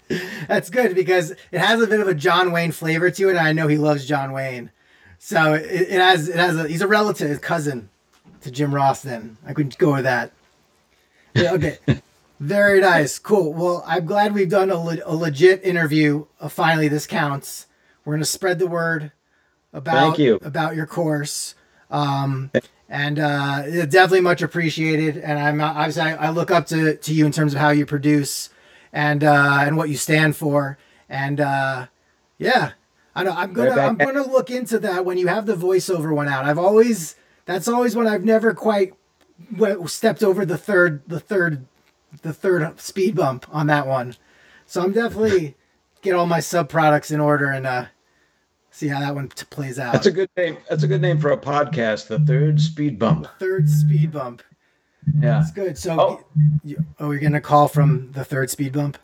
That's 0.47 0.69
good 0.69 0.93
because 0.93 1.31
it 1.31 1.57
has 1.57 1.81
a 1.81 1.87
bit 1.87 1.99
of 1.99 2.07
a 2.07 2.13
John 2.13 2.51
Wayne 2.51 2.71
flavor 2.71 3.09
to 3.09 3.27
it. 3.27 3.31
And 3.31 3.39
I 3.39 3.53
know 3.53 3.67
he 3.67 3.77
loves 3.77 4.05
John 4.05 4.33
Wayne, 4.33 4.69
so 5.17 5.53
it, 5.53 5.63
it 5.63 5.99
has 5.99 6.29
it 6.29 6.35
has 6.35 6.57
a 6.57 6.67
he's 6.67 6.81
a 6.81 6.87
relative 6.87 7.41
cousin 7.41 7.89
to 8.41 8.51
Jim 8.51 8.75
Ross. 8.75 9.01
Then 9.01 9.37
I 9.47 9.53
could 9.53 9.75
go 9.77 9.93
with 9.93 10.03
that. 10.03 10.31
Yeah, 11.33 11.53
okay. 11.53 11.79
Very 12.39 12.81
nice. 12.81 13.17
Cool. 13.17 13.53
Well, 13.53 13.83
I'm 13.87 14.05
glad 14.05 14.33
we've 14.33 14.49
done 14.49 14.69
a, 14.69 14.77
le- 14.77 14.99
a 15.05 15.15
legit 15.15 15.63
interview. 15.63 16.25
Uh, 16.39 16.49
finally, 16.49 16.89
this 16.89 17.07
counts. 17.07 17.65
We're 18.03 18.13
going 18.13 18.21
to 18.21 18.25
spread 18.25 18.59
the 18.59 18.67
word 18.67 19.13
about 19.73 19.93
Thank 19.93 20.19
you. 20.19 20.39
about 20.43 20.75
your 20.75 20.85
course. 20.85 21.55
Um, 21.89 22.51
and 22.89 23.19
uh, 23.19 23.63
definitely 23.85 24.21
much 24.21 24.41
appreciated. 24.41 25.17
And 25.17 25.39
I'm 25.39 25.61
uh, 25.61 25.73
obviously 25.73 26.03
I, 26.03 26.27
I 26.27 26.29
look 26.29 26.51
up 26.51 26.67
to, 26.67 26.95
to 26.95 27.13
you 27.13 27.25
in 27.25 27.31
terms 27.31 27.53
of 27.53 27.59
how 27.59 27.69
you 27.69 27.85
produce 27.85 28.49
and 28.93 29.23
uh, 29.23 29.59
and 29.61 29.77
what 29.77 29.89
you 29.89 29.97
stand 29.97 30.35
for. 30.35 30.77
And 31.09 31.39
uh, 31.39 31.87
yeah, 32.37 32.71
I 33.15 33.23
know 33.23 33.31
I'm 33.31 33.53
gonna 33.53 33.71
I'm 33.71 33.97
gonna 33.97 34.25
look 34.25 34.49
into 34.49 34.79
that 34.79 35.05
when 35.05 35.17
you 35.17 35.27
have 35.27 35.45
the 35.45 35.55
voiceover 35.55 36.13
one 36.13 36.27
out. 36.27 36.45
I've 36.45 36.59
always 36.59 37.15
that's 37.45 37.67
always 37.67 37.95
when 37.95 38.07
I've 38.07 38.23
never 38.23 38.53
quite 38.53 38.93
stepped 39.85 40.23
over 40.23 40.45
the 40.45 40.57
third 40.57 41.01
the 41.07 41.19
third 41.19 41.65
the 42.21 42.33
third 42.33 42.79
speed 42.79 43.15
bump 43.15 43.45
on 43.51 43.67
that 43.67 43.87
one. 43.87 44.15
So 44.65 44.81
I'm 44.81 44.93
definitely 44.93 45.55
get 46.01 46.13
all 46.13 46.25
my 46.25 46.39
sub 46.39 46.69
products 46.69 47.11
in 47.11 47.19
order 47.19 47.47
and 47.49 47.65
uh, 47.65 47.85
see 48.75 48.87
how 48.89 48.99
that 48.99 49.15
one 49.15 49.29
t- 49.29 49.45
plays 49.49 49.79
out. 49.79 49.93
That's 49.93 50.05
a 50.07 50.11
good 50.11 50.29
name. 50.35 50.57
That's 50.69 50.83
a 50.83 50.87
good 50.87 51.01
name 51.01 51.19
for 51.19 51.31
a 51.31 51.37
podcast. 51.37 52.07
The 52.07 52.19
third 52.19 52.59
speed 52.59 52.99
bump. 52.99 53.27
third 53.39 53.69
speed 53.69 54.11
bump. 54.11 54.43
Yeah. 55.21 55.39
That's 55.39 55.51
good. 55.51 55.77
So, 55.77 55.99
Oh. 55.99 56.23
you, 56.63 56.83
oh, 56.99 57.11
you're 57.11 57.19
getting 57.19 57.35
a 57.35 57.41
call 57.41 57.67
from 57.67 58.11
the 58.11 58.25
third 58.25 58.49
speed 58.49 58.73
bump. 58.73 58.97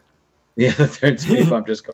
Yeah, 0.55 0.71
the 0.77 0.87
third 0.87 1.19
speed 1.19 1.49
bump 1.49 1.67
just 1.67 1.85
go. 1.85 1.93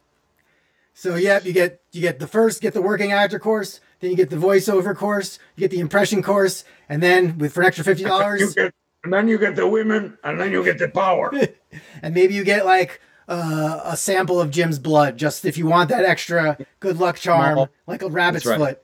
So, 0.93 1.15
yep, 1.15 1.45
you 1.45 1.53
get 1.53 1.81
you 1.91 2.01
get 2.01 2.17
the 2.19 2.25
first, 2.27 2.61
get 2.61 2.73
the 2.73 2.81
working 2.81 3.11
actor 3.11 3.37
course, 3.37 3.79
then 3.99 4.09
you 4.09 4.15
get 4.17 4.31
the 4.31 4.35
voiceover 4.37 4.95
course, 4.95 5.37
you 5.55 5.61
get 5.61 5.69
the 5.71 5.79
impression 5.79 6.23
course, 6.23 6.63
and 6.89 7.03
then 7.03 7.37
with 7.37 7.53
for 7.53 7.61
an 7.61 7.67
extra 7.67 7.83
fifty 7.85 8.01
You 8.03 8.09
dollars, 8.09 8.55
get, 8.55 8.73
and 9.03 9.13
then 9.13 9.27
you 9.27 9.37
get 9.37 9.55
the 9.55 9.67
women, 9.67 10.17
and 10.23 10.39
then 10.39 10.51
you 10.51 10.63
get 10.63 10.79
the 10.79 10.89
power. 10.89 11.31
and 12.01 12.15
maybe 12.15 12.33
you 12.33 12.43
get 12.43 12.65
like 12.65 12.99
uh, 13.27 13.81
a 13.83 13.97
sample 13.97 14.39
of 14.39 14.51
Jim's 14.51 14.79
blood, 14.79 15.17
just 15.17 15.45
if 15.45 15.57
you 15.57 15.67
want 15.67 15.89
that 15.89 16.05
extra 16.05 16.57
good 16.79 16.97
luck 16.97 17.17
charm, 17.17 17.69
like 17.85 18.01
a 18.01 18.09
rabbit's 18.09 18.45
right. 18.45 18.57
foot. 18.57 18.83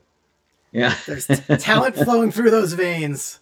Yeah. 0.71 0.95
There's 1.05 1.27
t- 1.27 1.35
talent 1.57 1.95
flowing 1.95 2.31
through 2.31 2.51
those 2.51 2.73
veins. 2.73 3.39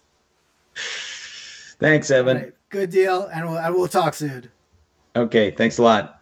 Thanks, 1.78 2.10
Evan. 2.10 2.36
Right, 2.36 2.52
good 2.68 2.90
deal, 2.90 3.24
and 3.32 3.48
we'll, 3.48 3.58
and 3.58 3.74
we'll 3.74 3.88
talk 3.88 4.14
soon. 4.14 4.50
Okay. 5.16 5.50
Thanks 5.50 5.78
a 5.78 5.82
lot. 5.82 6.20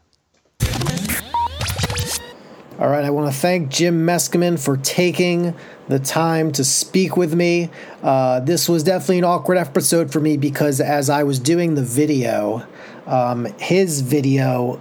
All 2.80 2.88
right, 2.88 3.04
I 3.04 3.10
want 3.10 3.30
to 3.30 3.38
thank 3.38 3.68
Jim 3.68 4.06
Meskimen 4.06 4.58
for 4.58 4.78
taking 4.78 5.54
the 5.88 5.98
time 5.98 6.50
to 6.52 6.64
speak 6.64 7.14
with 7.14 7.34
me. 7.34 7.68
Uh, 8.02 8.40
this 8.40 8.70
was 8.70 8.82
definitely 8.82 9.18
an 9.18 9.24
awkward 9.24 9.58
episode 9.58 10.10
for 10.10 10.18
me 10.18 10.38
because 10.38 10.80
as 10.80 11.10
I 11.10 11.24
was 11.24 11.38
doing 11.38 11.74
the 11.74 11.82
video, 11.82 12.66
um, 13.06 13.46
his 13.58 14.00
video 14.00 14.80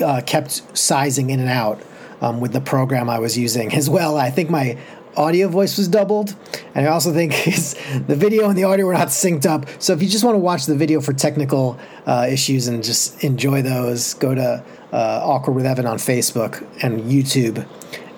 uh, 0.00 0.20
kept 0.24 0.76
sizing 0.76 1.30
in 1.30 1.40
and 1.40 1.48
out 1.48 1.80
um, 2.20 2.40
with 2.40 2.52
the 2.52 2.60
program 2.60 3.08
I 3.08 3.18
was 3.18 3.36
using 3.36 3.72
as 3.74 3.88
well. 3.88 4.16
I 4.16 4.30
think 4.30 4.50
my 4.50 4.78
audio 5.16 5.48
voice 5.48 5.76
was 5.76 5.88
doubled, 5.88 6.34
and 6.74 6.86
I 6.86 6.90
also 6.90 7.12
think 7.12 7.32
his, 7.48 7.74
the 8.06 8.16
video 8.16 8.48
and 8.48 8.56
the 8.56 8.64
audio 8.64 8.86
were 8.86 8.92
not 8.92 9.08
synced 9.08 9.46
up. 9.46 9.66
So 9.80 9.92
if 9.92 10.02
you 10.02 10.08
just 10.08 10.24
want 10.24 10.34
to 10.34 10.40
watch 10.40 10.66
the 10.66 10.76
video 10.76 11.00
for 11.00 11.12
technical 11.12 11.78
uh, 12.06 12.26
issues 12.30 12.68
and 12.68 12.82
just 12.82 13.22
enjoy 13.24 13.62
those, 13.62 14.14
go 14.14 14.34
to 14.34 14.64
uh, 14.92 15.20
Awkward 15.22 15.54
with 15.54 15.66
Evan 15.66 15.86
on 15.86 15.98
Facebook 15.98 16.66
and 16.82 17.02
YouTube 17.02 17.66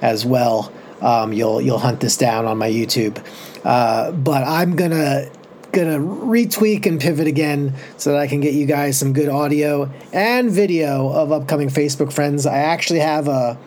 as 0.02 0.24
well. 0.24 0.72
Um, 1.00 1.32
you'll 1.32 1.60
you'll 1.60 1.78
hunt 1.78 2.00
this 2.00 2.16
down 2.16 2.44
on 2.44 2.58
my 2.58 2.68
YouTube. 2.68 3.24
Uh, 3.64 4.12
but 4.12 4.44
I'm 4.44 4.76
gonna 4.76 5.30
gonna 5.72 5.98
retweak 5.98 6.86
and 6.86 7.00
pivot 7.00 7.26
again 7.26 7.74
so 7.96 8.12
that 8.12 8.18
I 8.18 8.26
can 8.26 8.40
get 8.40 8.54
you 8.54 8.66
guys 8.66 8.98
some 8.98 9.12
good 9.12 9.28
audio 9.28 9.90
and 10.12 10.50
video 10.50 11.10
of 11.12 11.32
upcoming 11.32 11.68
Facebook 11.68 12.12
friends. 12.12 12.46
I 12.46 12.58
actually 12.58 13.00
have 13.00 13.28
a 13.28 13.58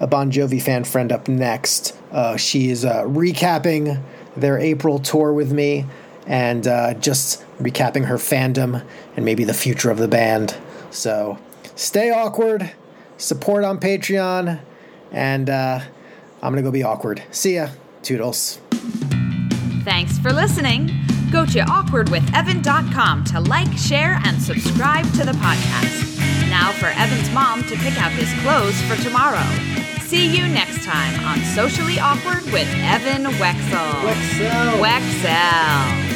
a 0.00 0.06
Bon 0.06 0.32
Jovi 0.32 0.60
fan 0.60 0.82
friend 0.82 1.12
up 1.12 1.28
next. 1.28 1.96
Uh, 2.10 2.36
she 2.36 2.70
is 2.70 2.84
uh, 2.84 3.04
recapping 3.04 4.02
their 4.36 4.58
April 4.58 4.98
tour 4.98 5.32
with 5.32 5.52
me 5.52 5.86
and 6.26 6.66
uh, 6.66 6.94
just 6.94 7.44
recapping 7.58 8.06
her 8.06 8.16
fandom 8.16 8.84
and 9.16 9.24
maybe 9.24 9.44
the 9.44 9.54
future 9.54 9.90
of 9.90 9.98
the 9.98 10.08
band. 10.08 10.56
So 10.90 11.38
stay 11.76 12.10
awkward, 12.10 12.72
support 13.16 13.62
on 13.62 13.78
Patreon, 13.78 14.60
and 15.12 15.48
uh, 15.48 15.80
I'm 16.42 16.54
to 16.56 16.62
go 16.62 16.72
be 16.72 16.82
awkward. 16.82 17.22
See 17.30 17.54
ya. 17.54 17.68
Toodles. 18.02 18.58
Thanks 19.84 20.18
for 20.18 20.32
listening. 20.32 20.90
Go 21.32 21.46
to 21.46 21.60
awkwardwithevan.com 21.60 23.24
to 23.24 23.40
like, 23.40 23.72
share, 23.78 24.20
and 24.24 24.40
subscribe 24.40 25.06
to 25.14 25.24
the 25.24 25.32
podcast. 25.32 26.18
Now 26.50 26.72
for 26.72 26.88
Evan's 26.88 27.30
mom 27.30 27.62
to 27.64 27.76
pick 27.76 27.98
out 28.02 28.12
his 28.12 28.30
clothes 28.42 28.78
for 28.82 29.02
tomorrow. 29.02 29.42
See 30.02 30.26
you 30.26 30.46
next 30.46 30.84
time 30.84 31.24
on 31.24 31.42
Socially 31.54 31.98
Awkward 31.98 32.44
with 32.52 32.68
Evan 32.82 33.24
Wexel. 33.38 34.02
Wexel. 34.04 34.78
Wexel. 34.82 36.11